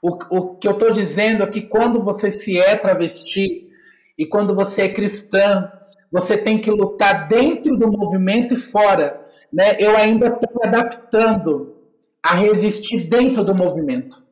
[0.00, 3.68] O, o que eu estou dizendo é que quando você se é travesti
[4.16, 5.70] e quando você é cristã,
[6.10, 9.21] você tem que lutar dentro do movimento e fora.
[9.52, 9.76] Né?
[9.78, 11.76] Eu ainda estou me adaptando
[12.22, 14.22] a resistir dentro do movimento.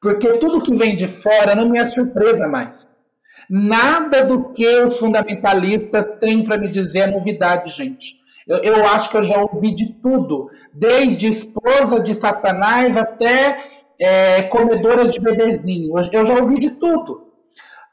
[0.00, 3.00] Porque tudo que vem de fora não me é surpresa mais.
[3.48, 8.20] Nada do que os fundamentalistas têm para me dizer é novidade, gente.
[8.46, 13.64] Eu, eu, acho que eu já ouvi de tudo, desde esposa de Satanás até
[14.00, 15.94] é, de bebezinho.
[16.12, 17.28] Eu já ouvi de tudo.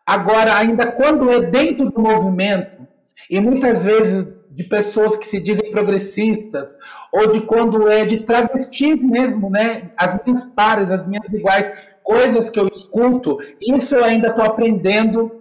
[0.05, 2.87] Agora, ainda quando é dentro do movimento,
[3.29, 6.77] e muitas vezes de pessoas que se dizem progressistas,
[7.13, 9.91] ou de quando é de travestis mesmo, né?
[9.95, 11.71] As minhas pares, as minhas iguais,
[12.03, 15.31] coisas que eu escuto, isso eu ainda estou aprendendo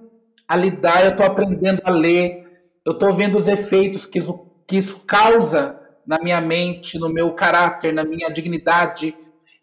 [0.47, 2.43] a lidar, eu estou aprendendo a ler,
[2.85, 7.33] eu estou vendo os efeitos que isso, que isso causa na minha mente, no meu
[7.33, 9.17] caráter, na minha dignidade.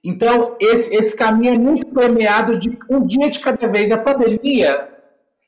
[0.03, 3.91] Então, esse, esse caminho é muito permeado de um dia de cada vez.
[3.91, 4.89] A pandemia,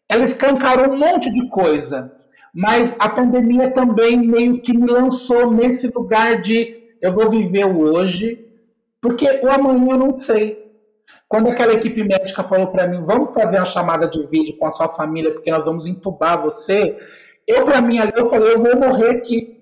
[0.09, 2.16] ela escancarou um monte de coisa
[2.57, 7.81] mas a pandemia também meio que me lançou nesse lugar de eu vou viver o
[7.81, 8.47] hoje,
[8.99, 10.65] porque o amanhã eu não sei.
[11.27, 14.71] Quando aquela equipe médica falou para mim, vamos fazer uma chamada de vídeo com a
[14.71, 16.97] sua família, porque nós vamos entubar você,
[17.45, 19.55] eu para mim ali eu falei, eu vou morrer aqui.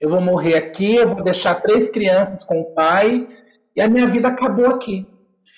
[0.00, 3.26] Eu vou morrer aqui, eu vou deixar três crianças com o pai,
[3.74, 5.04] e a minha vida acabou aqui.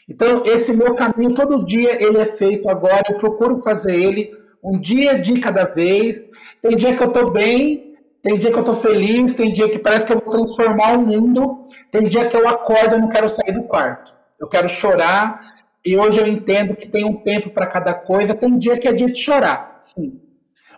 [0.08, 4.78] Então, esse meu caminho, todo dia, ele é feito agora, eu procuro fazer ele um
[4.78, 6.30] dia de cada vez.
[6.60, 9.78] Tem dia que eu tô bem, tem dia que eu tô feliz, tem dia que
[9.78, 13.28] parece que eu vou transformar o mundo, tem dia que eu acordo e não quero
[13.28, 14.14] sair do quarto.
[14.38, 15.40] Eu quero chorar,
[15.84, 18.34] e hoje eu entendo que tem um tempo para cada coisa.
[18.34, 20.20] Tem dia que é dia de chorar, sim.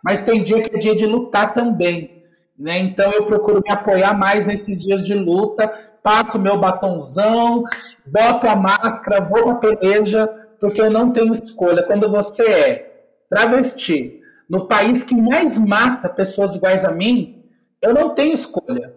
[0.02, 2.24] Mas tem dia que é dia de lutar também.
[2.58, 2.78] Né?
[2.78, 5.68] Então eu procuro me apoiar mais nesses dias de luta,
[6.02, 7.64] passo meu batonzão,
[8.06, 10.26] boto a máscara, vou para peleja,
[10.60, 11.82] porque eu não tenho escolha.
[11.82, 12.93] Quando você é
[13.28, 17.44] travesti, no país que mais mata pessoas iguais a mim,
[17.80, 18.94] eu não tenho escolha.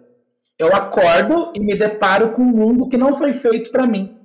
[0.58, 4.16] Eu acordo e me deparo com um mundo que não foi feito para mim.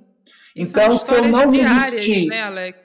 [0.56, 2.26] Então, se eu não resistir.
[2.26, 2.78] Né, Alex?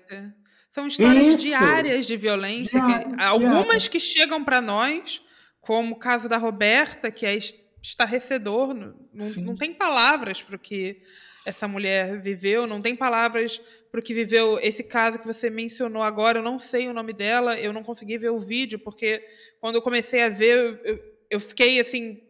[0.71, 1.43] São histórias Isso.
[1.43, 3.87] diárias de violência, diárias, que, algumas diárias.
[3.87, 5.21] que chegam para nós,
[5.59, 7.37] como o caso da Roberta, que é
[7.81, 8.93] estarrecedor, não,
[9.37, 11.01] não tem palavras para o que
[11.45, 13.59] essa mulher viveu, não tem palavras
[13.91, 16.39] para o que viveu esse caso que você mencionou agora.
[16.39, 19.23] Eu não sei o nome dela, eu não consegui ver o vídeo, porque
[19.59, 22.21] quando eu comecei a ver, eu, eu fiquei assim.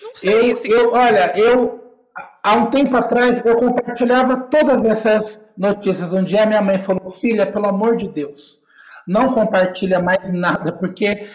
[0.00, 0.50] Não sei.
[0.50, 0.68] Eu, assim...
[0.68, 1.84] eu, olha, eu.
[2.42, 6.12] Há um tempo atrás eu compartilhava todas essas notícias.
[6.12, 8.62] Um dia minha mãe falou: Filha, pelo amor de Deus,
[9.06, 11.26] não compartilha mais nada, porque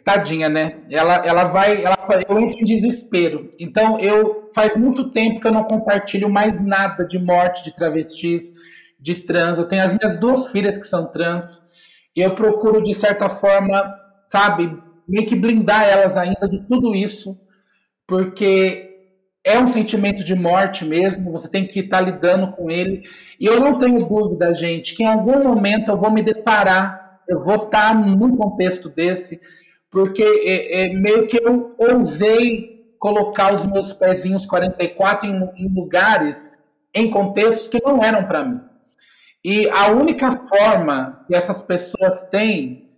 [0.00, 0.80] tadinha, né?
[0.90, 1.96] Ela, ela vai, ela,
[2.28, 3.52] eu entro em desespero.
[3.58, 8.54] Então, eu faz muito tempo que eu não compartilho mais nada de morte de travestis,
[8.98, 9.58] de trans.
[9.58, 11.66] Eu tenho as minhas duas filhas que são trans
[12.16, 13.94] e eu procuro de certa forma,
[14.28, 14.78] sabe,
[15.08, 17.38] meio que blindar elas ainda de tudo isso,
[18.06, 18.90] porque
[19.44, 21.32] é um sentimento de morte mesmo.
[21.32, 23.02] Você tem que estar tá lidando com ele.
[23.40, 27.42] E eu não tenho dúvida, gente, que em algum momento eu vou me deparar, eu
[27.42, 29.40] vou estar tá num contexto desse
[29.92, 36.62] porque é, é, meio que eu ousei colocar os meus pezinhos 44 em, em lugares,
[36.94, 38.60] em contextos que não eram para mim.
[39.44, 42.88] E a única forma que essas pessoas têm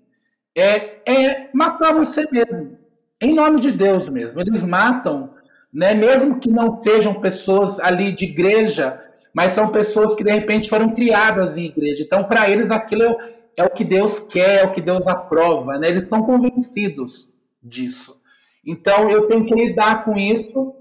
[0.57, 2.79] é, é matar você mesmo,
[3.21, 4.41] em nome de Deus mesmo.
[4.41, 5.35] Eles matam,
[5.73, 10.71] né, mesmo que não sejam pessoas ali de igreja, mas são pessoas que de repente
[10.71, 12.05] foram criadas em igreja.
[12.05, 13.17] Então, para eles, aquilo
[13.57, 15.89] é o que Deus quer, é o que Deus aprova, né?
[15.89, 17.33] Eles são convencidos
[17.63, 18.21] disso.
[18.65, 20.75] Então eu tenho que lidar com isso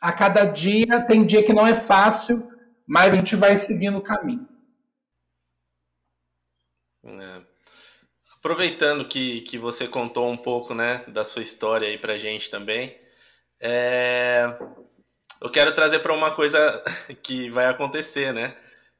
[0.00, 1.02] a cada dia.
[1.06, 2.46] Tem dia que não é fácil,
[2.86, 4.48] mas a gente vai seguindo o caminho.
[7.02, 7.40] É.
[8.36, 12.94] aproveitando que, que você contou um pouco né, da sua história aí pra gente também,
[13.58, 14.54] é...
[15.40, 16.84] eu quero trazer para uma coisa
[17.22, 18.54] que vai acontecer, né?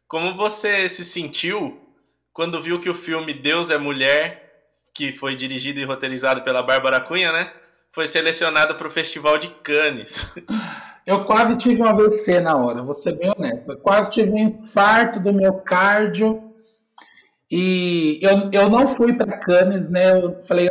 [0.08, 1.89] Como você se sentiu
[2.32, 4.50] quando viu que o filme Deus é Mulher,
[4.94, 7.50] que foi dirigido e roteirizado pela Bárbara Cunha, né?
[7.92, 10.34] Foi selecionado para o Festival de Cannes.
[11.06, 13.72] Eu quase tive um AVC na hora, vou ser bem honesto.
[13.72, 16.50] Eu quase tive um infarto do miocárdio
[17.50, 20.12] e eu, eu não fui para Cannes, né?
[20.12, 20.68] Eu falei,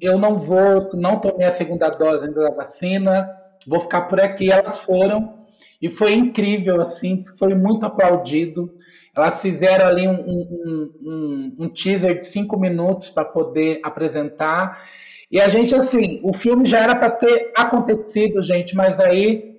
[0.00, 3.30] eu não vou, não tomei a segunda dose ainda da vacina,
[3.66, 4.50] vou ficar por aqui.
[4.50, 5.46] Elas foram
[5.80, 8.74] e foi incrível, assim, foi muito aplaudido.
[9.16, 14.82] Elas fizeram ali um, um, um, um teaser de cinco minutos para poder apresentar.
[15.30, 19.58] E a gente, assim, o filme já era para ter acontecido, gente, mas aí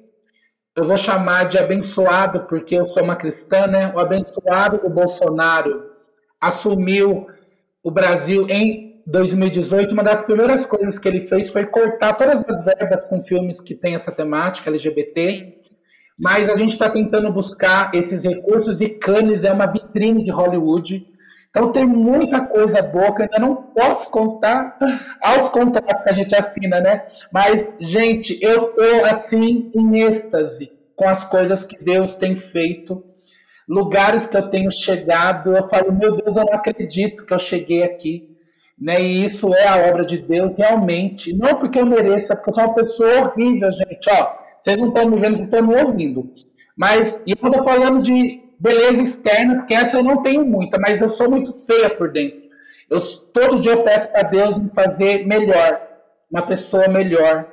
[0.75, 3.91] eu vou chamar de abençoado, porque eu sou uma cristã, né?
[3.93, 5.89] O abençoado do Bolsonaro
[6.39, 7.27] assumiu
[7.83, 12.63] o Brasil em 2018, uma das primeiras coisas que ele fez foi cortar todas as
[12.63, 15.58] verbas com filmes que têm essa temática LGBT.
[16.19, 21.07] Mas a gente está tentando buscar esses recursos e Cannes é uma vitrine de Hollywood.
[21.49, 24.77] Então tem muita coisa boa que eu ainda não posso contar
[25.21, 27.07] aos contratos que a gente assina, né?
[27.31, 33.03] Mas, gente, eu tô assim em êxtase com as coisas que Deus tem feito
[33.69, 37.83] lugares que eu tenho chegado, eu falo, meu Deus, eu não acredito que eu cheguei
[37.83, 38.35] aqui.
[38.77, 38.99] Né?
[38.99, 41.35] E isso é a obra de Deus, realmente.
[41.35, 44.09] Não porque eu mereça, porque eu sou uma pessoa horrível, gente.
[44.09, 46.31] Ó, vocês não estão me vendo, vocês estão me ouvindo.
[46.75, 51.01] Mas, e eu estou falando de beleza externa, porque essa eu não tenho muita, mas
[51.01, 52.45] eu sou muito feia por dentro.
[52.89, 52.99] Eu,
[53.33, 55.79] todo dia eu peço para Deus me fazer melhor,
[56.29, 57.47] uma pessoa melhor.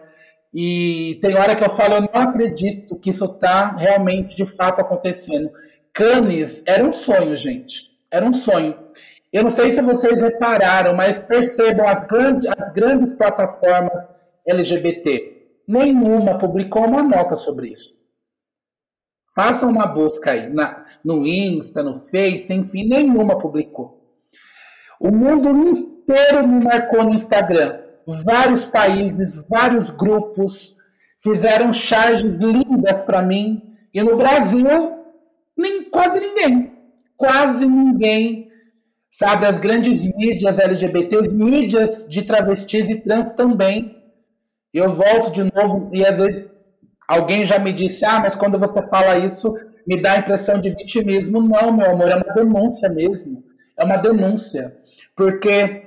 [0.53, 4.81] E tem hora que eu falo, eu não acredito que isso está realmente, de fato,
[4.81, 5.51] acontecendo.
[5.93, 7.91] Cannes era um sonho, gente.
[8.11, 8.77] Era um sonho.
[9.33, 15.36] Eu não sei se vocês repararam, mas percebam as grandes, as grandes plataformas LGBT.
[15.67, 17.95] Nenhuma publicou uma nota sobre isso.
[19.35, 24.03] Façam uma busca aí na, no Insta, no Face, enfim, nenhuma publicou.
[24.99, 27.81] O mundo inteiro me marcou no Instagram.
[28.07, 30.77] Vários países, vários grupos
[31.21, 33.75] fizeram charges lindas para mim.
[33.93, 34.67] E no Brasil,
[35.57, 36.73] nem, quase ninguém.
[37.17, 38.51] Quase ninguém.
[39.11, 43.95] Sabe, as grandes mídias LGBTs, mídias de travestis e trans também.
[44.77, 46.51] Eu volto de novo e às vezes
[47.09, 49.55] alguém já me disse: ah, mas quando você fala isso,
[49.87, 51.41] me dá a impressão de vitimismo.
[51.41, 53.45] Não, meu amor, é uma denúncia mesmo.
[53.77, 54.77] É uma denúncia.
[55.14, 55.85] Porque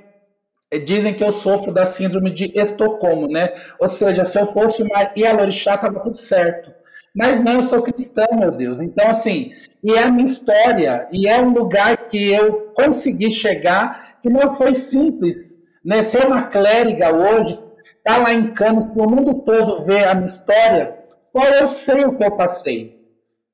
[0.84, 3.52] dizem que eu sofro da síndrome de Estocolmo, né?
[3.78, 6.72] Ou seja, se eu fosse uma Ialorixá, tava tudo certo.
[7.14, 8.80] Mas não, eu sou cristã, meu Deus.
[8.80, 9.50] Então, assim,
[9.82, 14.54] e é a minha história, e é um lugar que eu consegui chegar, que não
[14.54, 15.60] foi simples.
[15.84, 16.02] Né?
[16.02, 17.58] Ser uma clériga hoje,
[18.00, 20.98] estar tá lá em Canos, para o mundo todo ver a minha história,
[21.32, 23.00] qual eu sei o que eu passei.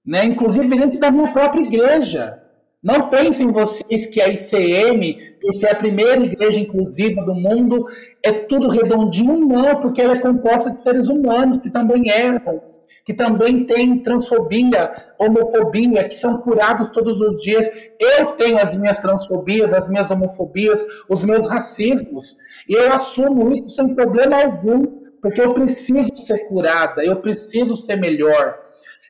[0.04, 0.24] Né?
[0.24, 2.42] Inclusive dentro da minha própria igreja.
[2.82, 7.84] Não pensem vocês que a ICM, por ser a primeira igreja inclusiva do mundo,
[8.22, 13.14] é tudo redondinho, não, porque ela é composta de seres humanos que também erram que
[13.14, 17.68] também têm transfobia, homofobia, que são curados todos os dias.
[17.98, 22.36] Eu tenho as minhas transfobias, as minhas homofobias, os meus racismos.
[22.68, 24.84] E eu assumo isso sem problema algum,
[25.22, 28.58] porque eu preciso ser curada, eu preciso ser melhor.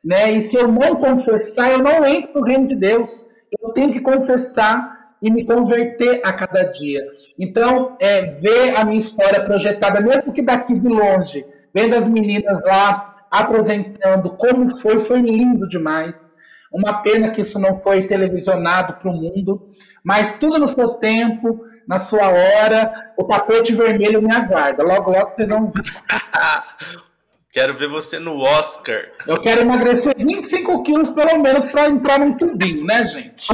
[0.05, 0.33] Né?
[0.33, 3.27] E se eu não confessar, eu não entro no reino de Deus.
[3.61, 7.07] Eu tenho que confessar e me converter a cada dia.
[7.39, 11.45] Então, é, ver a minha história projetada, mesmo que daqui de longe,
[11.77, 16.35] vendo as meninas lá apresentando como foi, foi lindo demais.
[16.73, 19.69] Uma pena que isso não foi televisionado para o mundo,
[20.03, 24.83] mas tudo no seu tempo, na sua hora, o tapete vermelho me aguarda.
[24.83, 25.83] Logo, logo vocês vão ver.
[27.53, 29.09] Quero ver você no Oscar.
[29.27, 33.49] Eu quero emagrecer 25 quilos pelo menos para entrar num tubinho, né, gente?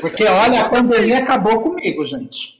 [0.00, 2.58] Porque olha, a pandemia acabou comigo, gente.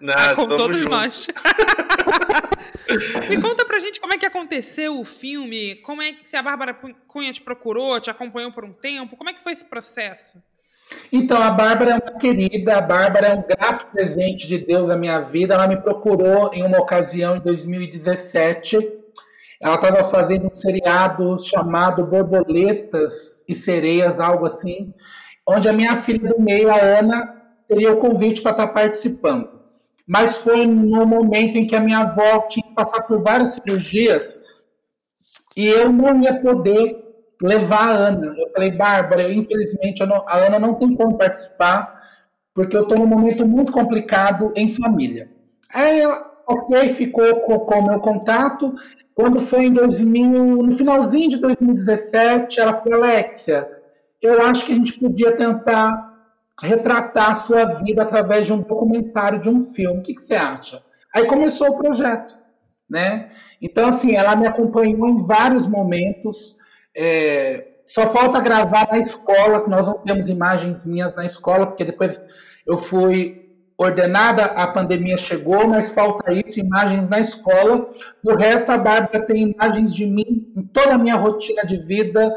[0.00, 0.90] Não, ah, com todos junto.
[0.90, 1.26] nós.
[3.28, 6.42] Me conta pra gente como é que aconteceu o filme, como é que se a
[6.42, 6.74] Bárbara
[7.06, 10.42] Cunha te procurou, te acompanhou por um tempo, como é que foi esse processo?
[11.12, 14.96] Então, a Bárbara é uma querida, a Bárbara é um grato presente de Deus na
[14.96, 15.52] minha vida.
[15.52, 18.78] Ela me procurou em uma ocasião em 2017.
[19.60, 24.94] Ela estava fazendo um seriado chamado Borboletas e Sereias, algo assim,
[25.46, 27.36] onde a minha filha do meio, a Ana,
[27.68, 29.57] teria o convite para estar participando
[30.08, 34.42] mas foi no momento em que a minha avó tinha que passar por várias cirurgias
[35.54, 37.04] e eu não ia poder
[37.42, 38.34] levar a Ana.
[38.38, 41.98] Eu falei, Bárbara, infelizmente não, a Ana não tem como participar
[42.54, 45.30] porque eu estou num momento muito complicado em família.
[45.72, 48.72] Aí ela, ok, ficou com o meu contato.
[49.14, 50.32] Quando foi em 2000,
[50.62, 53.68] no finalzinho de 2017, ela falou, Alexia,
[54.22, 56.17] eu acho que a gente podia tentar
[56.60, 60.00] retratar a sua vida através de um documentário, de um filme.
[60.00, 60.82] O que, que você acha?
[61.14, 62.36] Aí começou o projeto,
[62.88, 63.30] né?
[63.60, 66.56] Então, assim, ela me acompanhou em vários momentos.
[66.96, 71.84] É, só falta gravar na escola, que nós não temos imagens minhas na escola, porque
[71.84, 72.20] depois
[72.66, 73.48] eu fui
[73.78, 77.88] ordenada, a pandemia chegou, mas falta isso, imagens na escola.
[78.22, 82.30] Do resto, a Bárbara tem imagens de mim em toda a minha rotina de vida,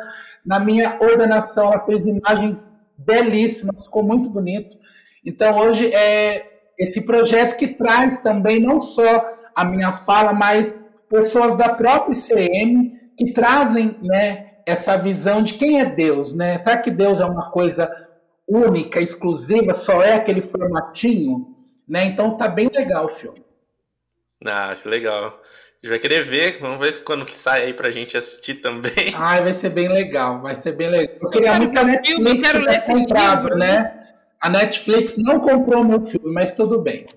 [0.46, 4.78] na minha ordenação, ela fez imagens belíssimas, ficou muito bonito.
[5.26, 9.26] Então, hoje é esse projeto que traz também não só
[9.56, 15.80] a minha fala, mas pessoas da própria ICM que trazem né, essa visão de quem
[15.80, 16.58] é Deus, né?
[16.60, 17.92] Será que Deus é uma coisa
[18.48, 21.56] única, exclusiva, só é aquele formatinho,
[21.88, 22.06] né?
[22.06, 23.44] Então tá bem legal o filme.
[24.46, 25.41] Ah, que legal.
[25.84, 28.92] A gente vai querer ver, vamos ver quando que sai aí pra gente assistir também.
[29.18, 31.18] Ai, vai ser bem legal, vai ser bem legal.
[31.22, 33.92] Eu queria muito que a Netflix tivesse comprado, livro, né?
[34.40, 37.08] A Netflix não comprou meu filme, mas tudo bem.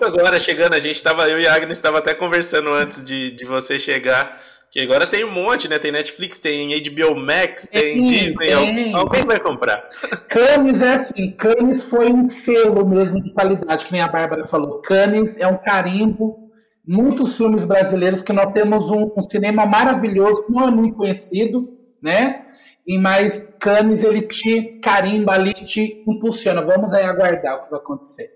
[0.00, 3.44] Agora chegando, a gente estava, eu e a Agnes estava até conversando antes de, de
[3.44, 4.40] você chegar
[4.74, 5.78] que agora tem um monte, né?
[5.78, 8.48] Tem Netflix, tem HBO Max, tem, tem Disney.
[8.48, 8.92] Tem.
[8.92, 9.88] Alguém vai comprar.
[10.28, 14.80] Cannes é assim, Cannes foi um selo mesmo de qualidade, que nem a Bárbara falou.
[14.80, 16.43] Cannes é um carimbo.
[16.86, 21.68] Muitos filmes brasileiros que nós temos um, um cinema maravilhoso, não é muito conhecido,
[22.02, 22.46] né?
[22.86, 26.60] E mais Cannes ele te carimba ali, te impulsiona.
[26.60, 28.30] Vamos aí aguardar o que vai acontecer.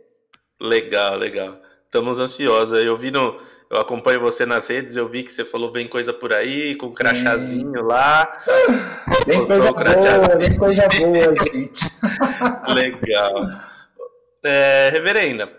[0.60, 1.60] Legal, legal.
[1.84, 2.78] Estamos ansiosos.
[2.78, 3.38] Eu vi no,
[3.70, 6.90] eu acompanho você nas redes, eu vi que você falou vem coisa por aí, com
[6.90, 8.30] crachazinho lá.
[9.26, 11.84] Vem coisa boa, vem coisa boa, gente.
[12.74, 13.50] Legal.
[14.42, 15.52] É, reverenda,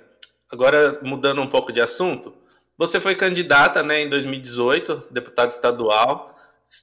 [0.52, 2.34] agora mudando um pouco de assunto,
[2.80, 6.34] você foi candidata né, em 2018, deputado estadual,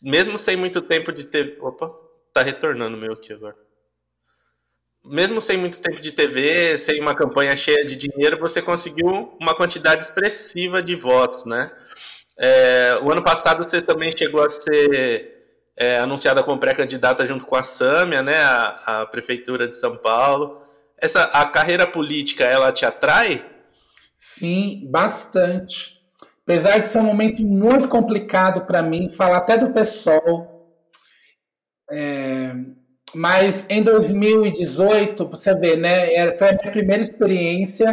[0.05, 1.59] mesmo sem muito tempo de ter.
[1.61, 1.91] Opa,
[2.33, 3.67] tá retornando meu aqui agora
[5.07, 9.55] mesmo sem muito tempo de TV, sem uma campanha cheia de dinheiro, você conseguiu uma
[9.55, 11.71] quantidade expressiva de votos, né?
[12.39, 15.33] É, o ano passado você também chegou a ser
[15.77, 18.37] é, anunciada como pré-candidata junto com a Sâmia, né?
[18.37, 20.61] A, a, prefeitura de São Paulo.
[20.99, 23.45] Essa a carreira política, ela te atrai?
[24.17, 26.01] Sim, bastante.
[26.43, 30.73] Apesar de ser um momento muito complicado para mim, falar até do pessoal.
[31.91, 32.53] É,
[33.15, 36.35] mas em 2018, você vê, né?
[36.37, 37.87] Foi a minha primeira experiência.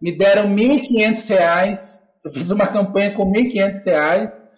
[0.00, 2.02] Me deram R$ 1.500.
[2.24, 4.50] Eu fiz uma campanha com R$ 1.500.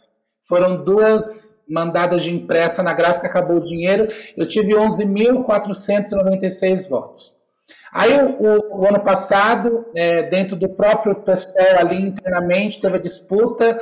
[0.47, 4.09] Foram duas mandadas de impressa na gráfica, acabou o dinheiro.
[4.37, 7.34] Eu tive 11.496 votos.
[7.93, 13.79] Aí, o, o, ano passado, é, dentro do próprio pessoal ali internamente, teve a disputa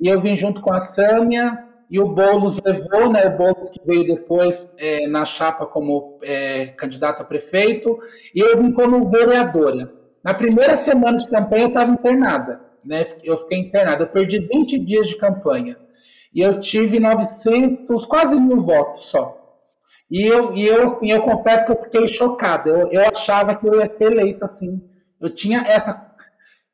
[0.00, 3.80] e eu vim junto com a Sâmia e o Boulos levou, né, o Boulos que
[3.84, 7.96] veio depois é, na chapa como é, candidato a prefeito,
[8.34, 9.92] e eu vim como vereadora.
[10.22, 14.78] Na primeira semana de campanha eu estava internada, né, eu fiquei internada, eu perdi 20
[14.78, 15.76] dias de campanha,
[16.34, 19.35] e eu tive 900, quase mil votos só.
[20.10, 23.66] E eu, e eu assim, eu confesso que eu fiquei chocada, eu, eu achava que
[23.66, 24.80] eu ia ser eleita, assim,
[25.20, 26.14] eu tinha essa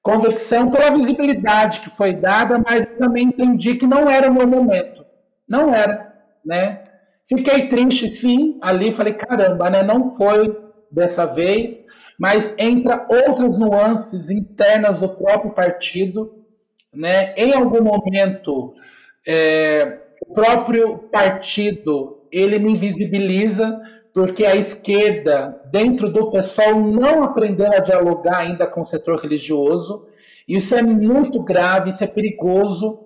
[0.02, 4.46] convicção pela visibilidade que foi dada, mas eu também entendi que não era o meu
[4.46, 5.06] momento.
[5.48, 6.12] Não era,
[6.44, 6.84] né?
[7.28, 9.82] Fiquei triste, sim, ali falei, caramba, né?
[9.82, 10.58] Não foi
[10.90, 11.86] dessa vez,
[12.18, 16.44] mas entra outras nuances internas do próprio partido,
[16.92, 17.32] né?
[17.36, 18.74] Em algum momento,
[19.26, 23.80] é, o próprio partido, ele me invisibiliza,
[24.12, 30.06] porque a esquerda, dentro do pessoal, não aprendeu a dialogar ainda com o setor religioso.
[30.48, 33.00] Isso é muito grave, isso é perigoso.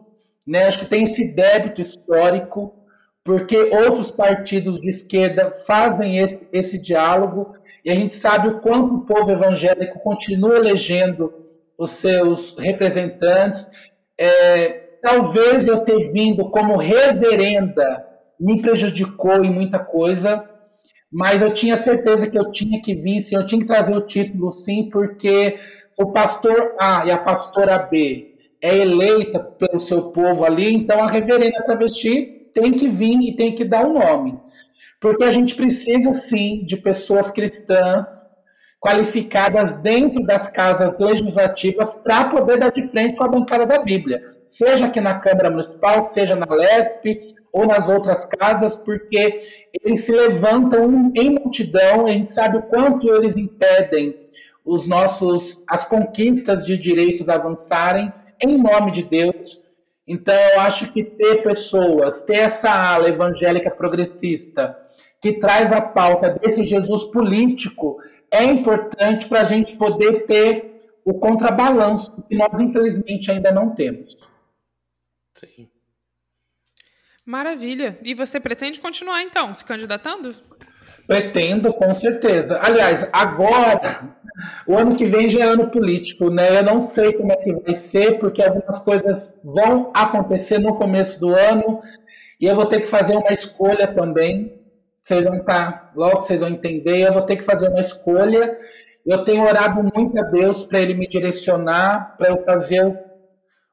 [0.46, 0.64] Né?
[0.64, 2.74] Acho que tem esse débito histórico,
[3.24, 7.54] porque outros partidos de esquerda fazem esse, esse diálogo,
[7.84, 11.32] e a gente sabe o quanto o povo evangélico continua elegendo
[11.78, 13.70] os seus representantes.
[14.18, 14.68] É,
[15.02, 20.48] talvez eu ter vindo como reverenda me prejudicou em muita coisa,
[21.10, 24.00] mas eu tinha certeza que eu tinha que vir, sim, eu tinha que trazer o
[24.00, 25.58] título, sim, porque
[25.98, 31.10] o pastor A e a pastora B é eleita pelo seu povo ali, então a
[31.10, 34.38] reverenda travesti tem que vir e tem que dar o um nome.
[35.00, 38.30] Porque a gente precisa, sim, de pessoas cristãs
[38.80, 44.20] qualificadas dentro das casas legislativas para poder dar de frente com a bancada da Bíblia,
[44.46, 49.40] seja aqui na Câmara Municipal, seja na LESP ou nas outras casas, porque
[49.82, 54.14] eles se levantam em multidão, a gente sabe o quanto eles impedem
[54.62, 58.12] os nossos as conquistas de direitos avançarem
[58.44, 59.62] em nome de Deus.
[60.06, 64.78] Então, eu acho que ter pessoas, ter essa ala evangélica progressista
[65.18, 67.96] que traz a pauta desse Jesus político,
[68.30, 74.14] é importante para a gente poder ter o contrabalanço que nós, infelizmente, ainda não temos.
[75.32, 75.70] Sim.
[77.26, 77.98] Maravilha.
[78.02, 80.34] E você pretende continuar, então, se candidatando?
[81.06, 82.60] Pretendo, com certeza.
[82.62, 83.80] Aliás, agora,
[84.66, 86.58] o ano que vem já é ano político, né?
[86.58, 91.20] Eu não sei como é que vai ser, porque algumas coisas vão acontecer no começo
[91.20, 91.80] do ano
[92.40, 94.56] e eu vou ter que fazer uma escolha também
[95.06, 98.58] vocês vão estar, tá, logo vocês vão entender, eu vou ter que fazer uma escolha.
[99.06, 102.84] Eu tenho orado muito a Deus para Ele me direcionar, para eu fazer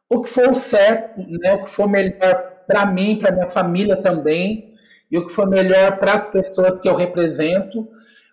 [0.08, 1.56] o, que for o certo, né?
[1.56, 4.74] o que for melhor para mim, para minha família também,
[5.12, 7.88] e o que for melhor para as pessoas que eu represento.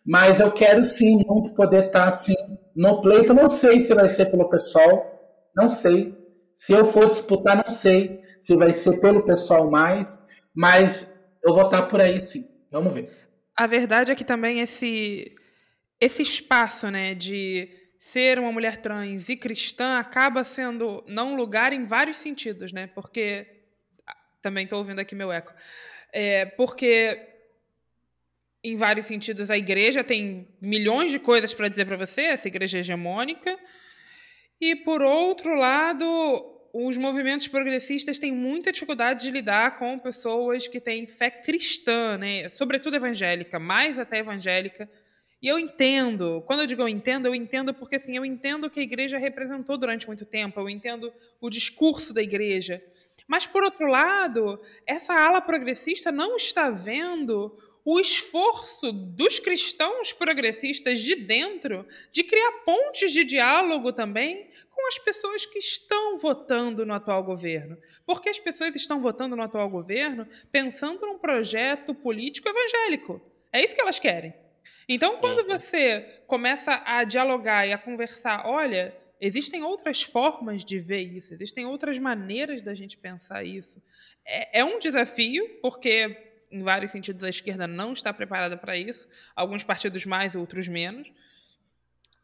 [0.05, 2.35] Mas eu quero sim muito poder estar tá, assim
[2.75, 3.35] no pleito.
[3.35, 5.21] Não sei se vai ser pelo pessoal,
[5.55, 6.17] não sei.
[6.55, 10.23] Se eu for disputar, não sei se vai ser pelo pessoal mais,
[10.55, 11.15] mas
[11.45, 12.49] eu vou estar tá por aí sim.
[12.71, 13.11] Vamos ver.
[13.57, 15.35] A verdade é que também esse,
[16.01, 17.69] esse espaço né, de
[17.99, 22.87] ser uma mulher trans e cristã acaba sendo não lugar em vários sentidos, né?
[22.87, 23.60] Porque.
[24.43, 25.53] Também estou ouvindo aqui meu eco.
[26.13, 27.31] É, porque
[28.63, 32.79] em vários sentidos, a igreja tem milhões de coisas para dizer para você, essa igreja
[32.79, 33.59] hegemônica.
[34.61, 36.07] E, por outro lado,
[36.73, 42.49] os movimentos progressistas têm muita dificuldade de lidar com pessoas que têm fé cristã, né?
[42.51, 44.89] sobretudo evangélica, mais até evangélica.
[45.43, 48.71] E eu entendo, quando eu digo eu entendo, eu entendo porque assim, eu entendo o
[48.71, 51.11] que a igreja representou durante muito tempo, eu entendo
[51.41, 52.83] o discurso da igreja.
[53.31, 60.99] Mas, por outro lado, essa ala progressista não está vendo o esforço dos cristãos progressistas
[60.99, 66.93] de dentro de criar pontes de diálogo também com as pessoas que estão votando no
[66.93, 67.79] atual governo.
[68.05, 73.21] Porque as pessoas estão votando no atual governo pensando num projeto político evangélico.
[73.53, 74.35] É isso que elas querem.
[74.89, 75.57] Então, quando uhum.
[75.57, 81.67] você começa a dialogar e a conversar, olha, existem outras formas de ver isso, existem
[81.67, 83.83] outras maneiras da gente pensar isso.
[84.25, 89.07] É, é um desafio, porque em vários sentidos, a esquerda não está preparada para isso,
[89.37, 91.11] alguns partidos mais, outros menos.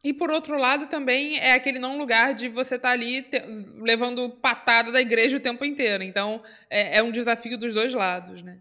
[0.02, 3.40] E por outro lado, também é aquele não lugar de você estar tá ali te,
[3.80, 6.02] levando patada da igreja o tempo inteiro.
[6.02, 8.58] Então, é, é, um desafio dos dois lados, né?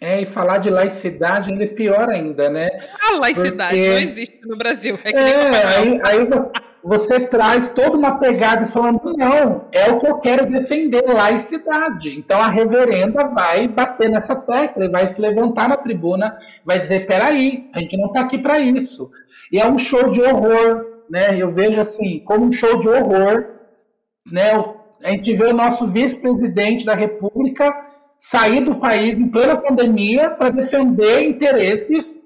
[0.00, 2.68] É, e falar de laicidade ainda é pior ainda, né?
[3.00, 3.90] A laicidade Porque...
[3.90, 4.98] não existe no Brasil.
[5.04, 6.52] É, é aí, aí você
[6.84, 12.18] você traz toda uma pegada falando, não, é o que eu quero defender, laicidade.
[12.18, 17.70] Então a reverenda vai bater nessa tecla vai se levantar na tribuna, vai dizer, peraí,
[17.72, 19.10] a gente não está aqui para isso.
[19.50, 21.34] E é um show de horror, né?
[21.38, 23.46] Eu vejo assim, como um show de horror,
[24.30, 24.52] né?
[25.02, 27.74] A gente vê o nosso vice-presidente da República
[28.18, 32.22] sair do país em plena pandemia para defender interesses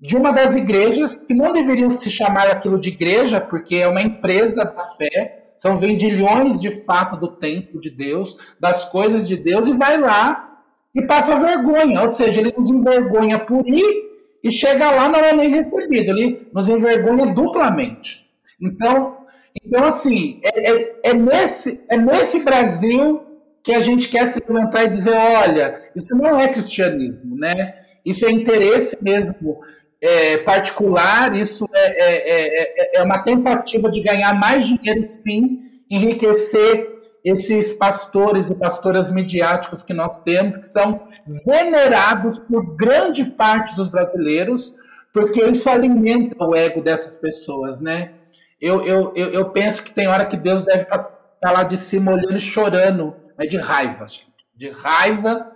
[0.00, 4.02] de uma das igrejas que não deveriam se chamar aquilo de igreja, porque é uma
[4.02, 9.68] empresa da fé, são vendilhões de fato do templo de Deus, das coisas de Deus,
[9.68, 10.60] e vai lá
[10.94, 15.32] e passa vergonha, ou seja, ele nos envergonha por ir e chega lá não é
[15.32, 18.28] nem recebido, ele nos envergonha duplamente.
[18.60, 19.16] Então,
[19.64, 23.22] então assim, é, é, é nesse, é nesse Brasil
[23.62, 27.74] que a gente quer se levantar e dizer, olha, isso não é cristianismo, né?
[28.04, 29.62] Isso é interesse mesmo
[30.04, 36.92] é, particular, isso é, é, é, uma tentativa de ganhar mais dinheiro, sim, enriquecer
[37.24, 41.08] esses pastores e pastoras midiáticos que nós temos, que são
[41.46, 44.74] venerados por grande parte dos brasileiros,
[45.10, 48.12] porque isso alimenta o ego dessas pessoas, né?
[48.60, 51.62] Eu, eu, eu, eu penso que tem hora que Deus deve estar tá, tá lá
[51.62, 54.28] de cima olhando e chorando, mas de raiva, gente.
[54.54, 55.50] De raiva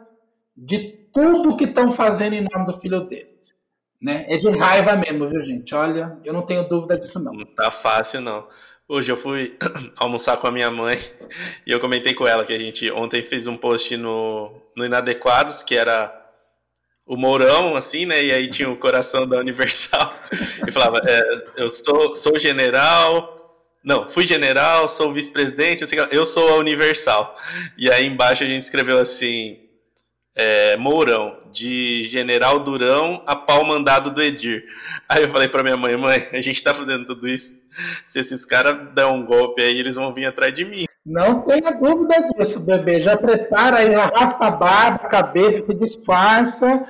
[0.56, 3.37] de tudo que estão fazendo em nome do filho dele.
[4.00, 4.26] Né?
[4.28, 5.74] É de raiva mesmo, viu, gente?
[5.74, 7.32] Olha, eu não tenho dúvida disso, não.
[7.32, 8.46] Não tá fácil, não.
[8.88, 9.56] Hoje eu fui
[9.98, 10.96] almoçar com a minha mãe
[11.66, 15.62] e eu comentei com ela que a gente ontem fez um post no, no Inadequados,
[15.62, 16.14] que era
[17.06, 18.22] o Mourão, assim, né?
[18.22, 20.14] E aí tinha o coração da Universal.
[20.66, 23.36] E falava: é, Eu sou, sou general.
[23.82, 27.34] Não, fui general, sou vice-presidente, eu sou a Universal.
[27.78, 29.58] E aí embaixo a gente escreveu assim:
[30.34, 34.64] é, Mourão, de General Durão a pau mandado do Edir.
[35.08, 37.56] Aí eu falei pra minha mãe, mãe, a gente tá fazendo tudo isso.
[38.06, 40.84] Se esses caras dão um golpe aí, eles vão vir atrás de mim.
[41.04, 43.00] Não tenha dúvida disso, bebê.
[43.00, 46.84] Já prepara aí, raspa a barba, a cabeça, se disfarça,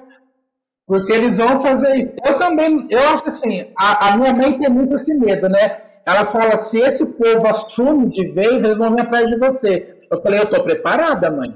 [0.87, 2.13] porque eles vão fazer isso.
[2.25, 5.79] Eu também, eu acho assim, a, a minha mãe tem muito esse medo, né?
[6.05, 9.99] Ela fala, se esse povo assume de vez, eles vão vir atrás de você.
[10.11, 11.55] Eu falei, eu tô preparada, mãe.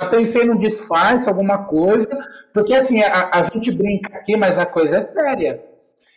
[0.00, 2.08] Já pensei no disfarce, alguma coisa,
[2.52, 5.62] porque assim, a, a, gente brinca aqui, mas a coisa é séria.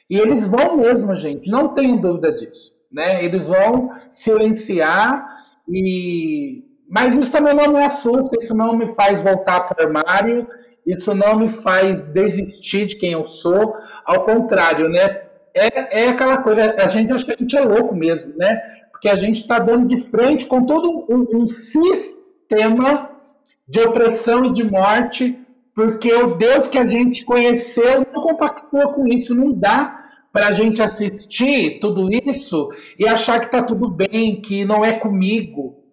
[0.09, 2.75] E eles vão mesmo, gente, não tenho dúvida disso.
[2.91, 3.23] Né?
[3.23, 5.25] Eles vão silenciar
[5.67, 6.63] e.
[6.87, 10.47] Mas isso também não me assusta, isso não me faz voltar para o armário,
[10.85, 13.73] isso não me faz desistir de quem eu sou.
[14.05, 15.23] Ao contrário, né?
[15.53, 18.61] É, é aquela coisa, a gente acha que a gente é louco mesmo, né?
[18.91, 23.14] Porque a gente está dando de frente com todo um, um sistema
[23.67, 25.39] de opressão e de morte,
[25.73, 30.53] porque o Deus que a gente conheceu não compactua com isso, não dá para a
[30.53, 35.83] gente assistir tudo isso e achar que está tudo bem, que não é comigo.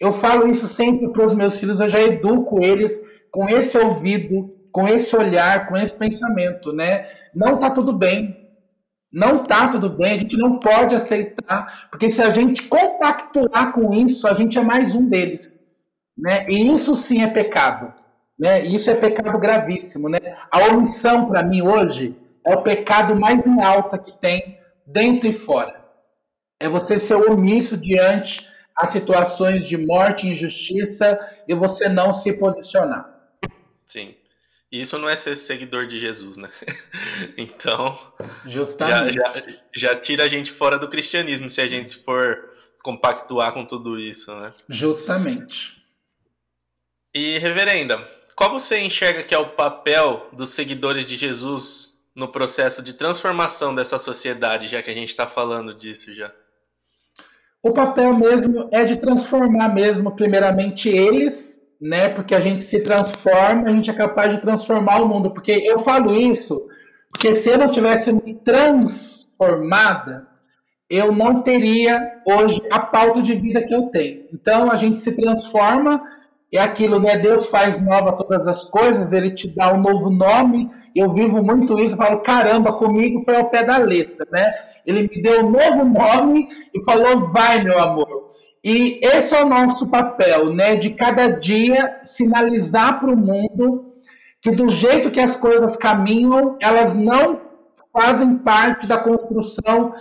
[0.00, 3.00] Eu falo isso sempre para os meus filhos, eu já educo eles
[3.30, 7.06] com esse ouvido, com esse olhar, com esse pensamento, né?
[7.34, 8.36] Não está tudo bem.
[9.12, 13.90] Não está tudo bem, a gente não pode aceitar, porque se a gente compactuar com
[13.94, 15.66] isso, a gente é mais um deles.
[16.18, 16.46] Né?
[16.48, 17.94] E isso sim é pecado.
[18.36, 18.64] Né?
[18.66, 20.08] Isso é pecado gravíssimo.
[20.08, 20.18] Né?
[20.50, 25.32] A omissão, para mim, hoje, é o pecado mais em alta que tem dentro e
[25.32, 25.78] fora.
[26.60, 32.32] É você ser omisso diante a situações de morte e injustiça e você não se
[32.32, 33.08] posicionar.
[33.86, 34.14] Sim.
[34.70, 36.48] Isso não é ser seguidor de Jesus, né?
[37.38, 37.98] então,
[38.44, 39.14] Justamente.
[39.14, 39.42] Já, já,
[39.74, 42.50] já tira a gente fora do cristianismo se a gente for
[42.82, 44.52] compactuar com tudo isso, né?
[44.68, 45.77] Justamente.
[47.14, 47.98] E, reverenda,
[48.36, 53.74] qual você enxerga que é o papel dos seguidores de Jesus no processo de transformação
[53.74, 56.32] dessa sociedade, já que a gente está falando disso já?
[57.62, 62.08] O papel mesmo é de transformar mesmo, primeiramente, eles, né?
[62.08, 65.32] Porque a gente se transforma, a gente é capaz de transformar o mundo.
[65.32, 66.68] Porque eu falo isso,
[67.10, 70.28] porque se eu não tivesse me transformada,
[70.88, 74.26] eu não teria hoje a pauta de vida que eu tenho.
[74.32, 76.02] Então a gente se transforma
[76.56, 77.18] é aquilo, né?
[77.18, 80.70] Deus faz nova todas as coisas, ele te dá um novo nome.
[80.94, 84.54] Eu vivo muito isso, eu falo, caramba, comigo foi ao pé da letra, né?
[84.86, 88.28] Ele me deu um novo nome e falou, vai, meu amor.
[88.64, 90.76] E esse é o nosso papel, né?
[90.76, 93.94] De cada dia sinalizar para o mundo
[94.40, 97.40] que do jeito que as coisas caminham, elas não
[97.92, 99.92] fazem parte da construção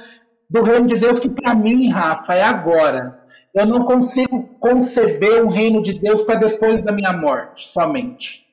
[0.49, 3.19] do reino de Deus, que para mim, Rafa, é agora.
[3.57, 8.45] Eu não consigo conceber um reino de Deus para depois da minha morte, somente.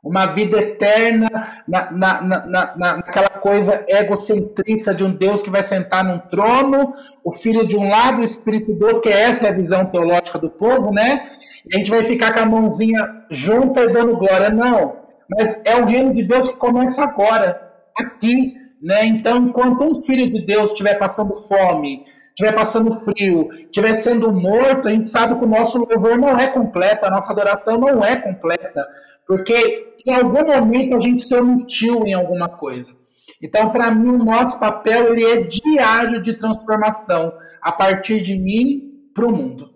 [0.00, 1.28] Uma vida eterna
[1.66, 6.94] na, na, na, na, naquela coisa egocentrista de um Deus que vai sentar num trono,
[7.24, 10.38] o filho de um lado, o espírito do outro, que essa é a visão teológica
[10.38, 11.32] do povo, né?
[11.66, 14.50] E a gente vai ficar com a mãozinha junta e dando glória.
[14.50, 14.98] Não.
[15.28, 17.60] Mas é o reino de Deus que começa agora,
[17.98, 18.54] aqui.
[18.80, 19.04] Né?
[19.06, 22.04] Então, enquanto um filho de Deus estiver passando fome,
[22.38, 26.46] estiver passando frio, estiver sendo morto, a gente sabe que o nosso louvor não é
[26.46, 28.86] completo, a nossa adoração não é completa,
[29.26, 32.96] porque em algum momento a gente se omitiu em alguma coisa.
[33.42, 39.10] Então, para mim, o nosso papel ele é diário de transformação, a partir de mim
[39.12, 39.74] para o mundo.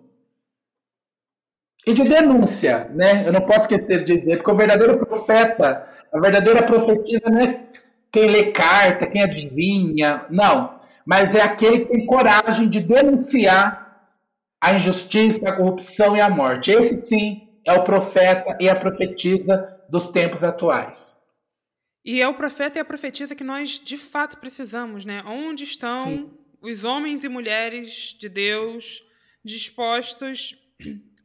[1.85, 3.27] E de denúncia, né?
[3.27, 5.83] Eu não posso esquecer de dizer, porque o verdadeiro profeta,
[6.13, 7.65] a verdadeira profetisa não é
[8.09, 13.83] quem lê carta, quem adivinha, não mas é aquele que tem coragem de denunciar
[14.61, 16.71] a injustiça, a corrupção e a morte.
[16.71, 21.21] Esse sim é o profeta e a profetisa dos tempos atuais.
[22.05, 25.23] E é o profeta e a profetisa que nós de fato precisamos, né?
[25.25, 26.31] Onde estão sim.
[26.61, 29.03] os homens e mulheres de Deus
[29.43, 30.57] dispostos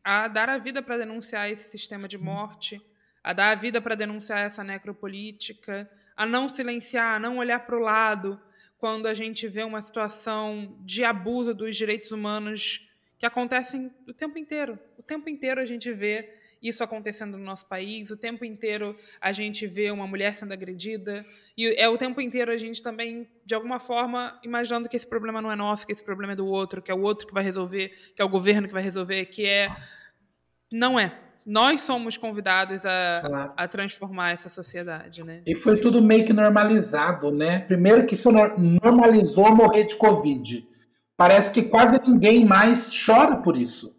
[0.03, 2.81] a dar a vida para denunciar esse sistema de morte,
[3.22, 7.76] a dar a vida para denunciar essa necropolítica, a não silenciar, a não olhar para
[7.76, 8.41] o lado,
[8.79, 14.39] quando a gente vê uma situação de abuso dos direitos humanos que acontecem o tempo
[14.39, 14.79] inteiro.
[14.97, 19.31] O tempo inteiro a gente vê isso acontecendo no nosso país, o tempo inteiro a
[19.31, 21.24] gente vê uma mulher sendo agredida,
[21.57, 25.41] e é o tempo inteiro a gente também, de alguma forma, imaginando que esse problema
[25.41, 27.45] não é nosso, que esse problema é do outro, que é o outro que vai
[27.45, 29.68] resolver, que é o governo que vai resolver, que é.
[30.70, 35.40] Não é nós somos convidados a, a transformar essa sociedade, né?
[35.46, 37.61] E foi tudo meio que normalizado, né?
[37.61, 40.68] Primeiro que isso normalizou morrer de Covid.
[41.16, 43.99] Parece que quase ninguém mais chora por isso,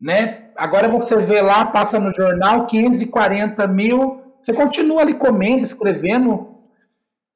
[0.00, 0.50] né?
[0.56, 6.54] Agora você vê lá, passa no jornal, 540 mil, você continua ali comendo, escrevendo,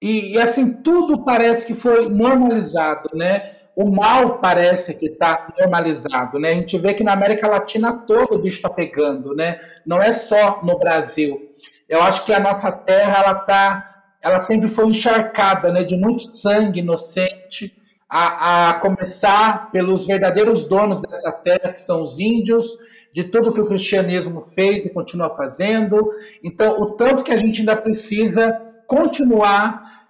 [0.00, 3.57] e, e assim, tudo parece que foi normalizado, né?
[3.80, 6.50] O mal parece que está normalizado, né?
[6.50, 9.60] A gente vê que na América Latina toda o bicho está pegando, né?
[9.86, 11.48] Não é só no Brasil.
[11.88, 15.84] Eu acho que a nossa terra, ela tá, ela sempre foi encharcada, né?
[15.84, 17.72] De muito sangue inocente,
[18.10, 22.76] a, a começar pelos verdadeiros donos dessa terra, que são os índios,
[23.12, 26.10] de tudo que o cristianismo fez e continua fazendo.
[26.42, 30.08] Então, o tanto que a gente ainda precisa continuar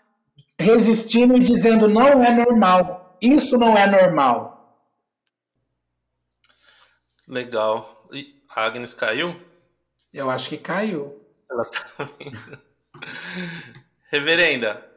[0.59, 3.07] resistindo e dizendo não é normal.
[3.21, 4.57] Isso não é normal.
[7.27, 8.09] Legal.
[8.12, 9.39] E a Agnes caiu?
[10.12, 11.21] Eu acho que caiu.
[11.51, 12.09] Ela tá
[14.11, 14.89] Reverenda,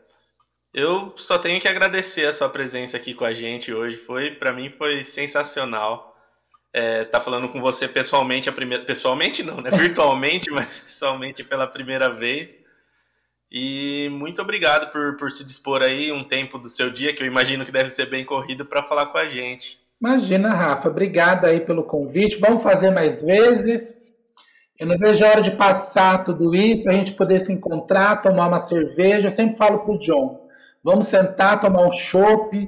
[0.73, 3.97] eu só tenho que agradecer a sua presença aqui com a gente hoje.
[3.97, 6.15] Foi, para mim, foi sensacional.
[6.73, 9.69] É, tá falando com você pessoalmente a primeira, pessoalmente não, né?
[9.71, 12.57] Virtualmente, mas pessoalmente pela primeira vez.
[13.51, 17.27] E muito obrigado por, por se dispor aí um tempo do seu dia, que eu
[17.27, 19.79] imagino que deve ser bem corrido, para falar com a gente.
[19.99, 20.89] Imagina, Rafa.
[20.89, 22.37] Obrigada aí pelo convite.
[22.37, 24.01] Vamos fazer mais vezes.
[24.79, 28.47] Eu não vejo a hora de passar tudo isso, a gente poder se encontrar, tomar
[28.47, 29.27] uma cerveja.
[29.27, 30.47] Eu sempre falo pro John,
[30.83, 32.67] vamos sentar, tomar um chopp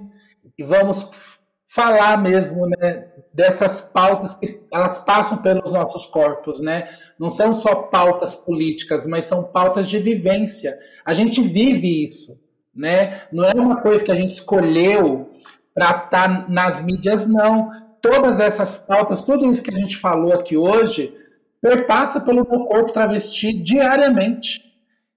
[0.55, 1.32] e vamos
[1.74, 6.88] falar mesmo, né, dessas pautas que elas passam pelos nossos corpos, né?
[7.17, 10.78] Não são só pautas políticas, mas são pautas de vivência.
[11.03, 12.39] A gente vive isso,
[12.76, 13.21] né?
[13.32, 15.32] Não é uma coisa que a gente escolheu
[15.74, 17.71] para estar tá nas mídias, não.
[17.99, 21.17] Todas essas pautas, tudo isso que a gente falou aqui hoje,
[21.59, 24.61] perpassa pelo meu corpo travesti diariamente.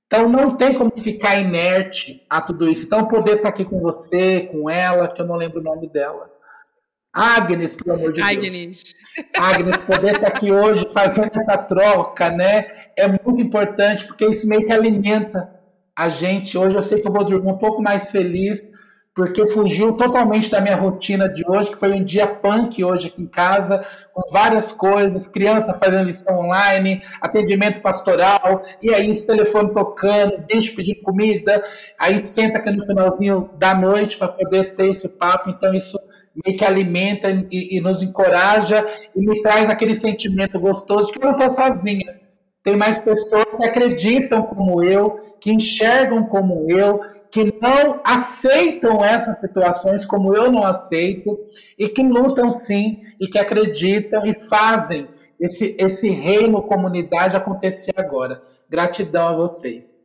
[0.07, 2.86] Então não tem como ficar inerte a tudo isso.
[2.86, 5.86] Então poder estar tá aqui com você, com ela, que eu não lembro o nome
[5.90, 6.34] dela
[7.16, 8.52] Agnes, pelo amor de Agnes.
[8.52, 8.94] Deus.
[9.34, 12.66] Agnes, poder estar aqui hoje fazendo essa troca, né?
[12.94, 15.50] É muito importante, porque isso meio que alimenta
[15.96, 16.58] a gente.
[16.58, 18.74] Hoje eu sei que eu vou dormir um pouco mais feliz,
[19.14, 23.22] porque fugiu totalmente da minha rotina de hoje, que foi um dia punk hoje aqui
[23.22, 29.72] em casa, com várias coisas, criança fazendo lição online, atendimento pastoral, e aí os telefones
[29.72, 31.64] tocando, bicho pedindo comida,
[31.98, 35.98] aí senta aqui no finalzinho da noite para poder ter esse papo, então isso
[36.45, 38.84] meio que alimenta e, e, nos encoraja
[39.14, 42.20] e me traz aquele sentimento gostoso de que eu não estou sozinha.
[42.62, 49.41] Tem mais pessoas que acreditam como eu, que enxergam como eu, que não aceitam essas
[49.41, 51.39] situações como eu não aceito
[51.78, 55.07] e que lutam sim e que acreditam e fazem
[55.39, 58.43] esse, esse reino comunidade acontecer agora.
[58.68, 59.95] Gratidão a vocês.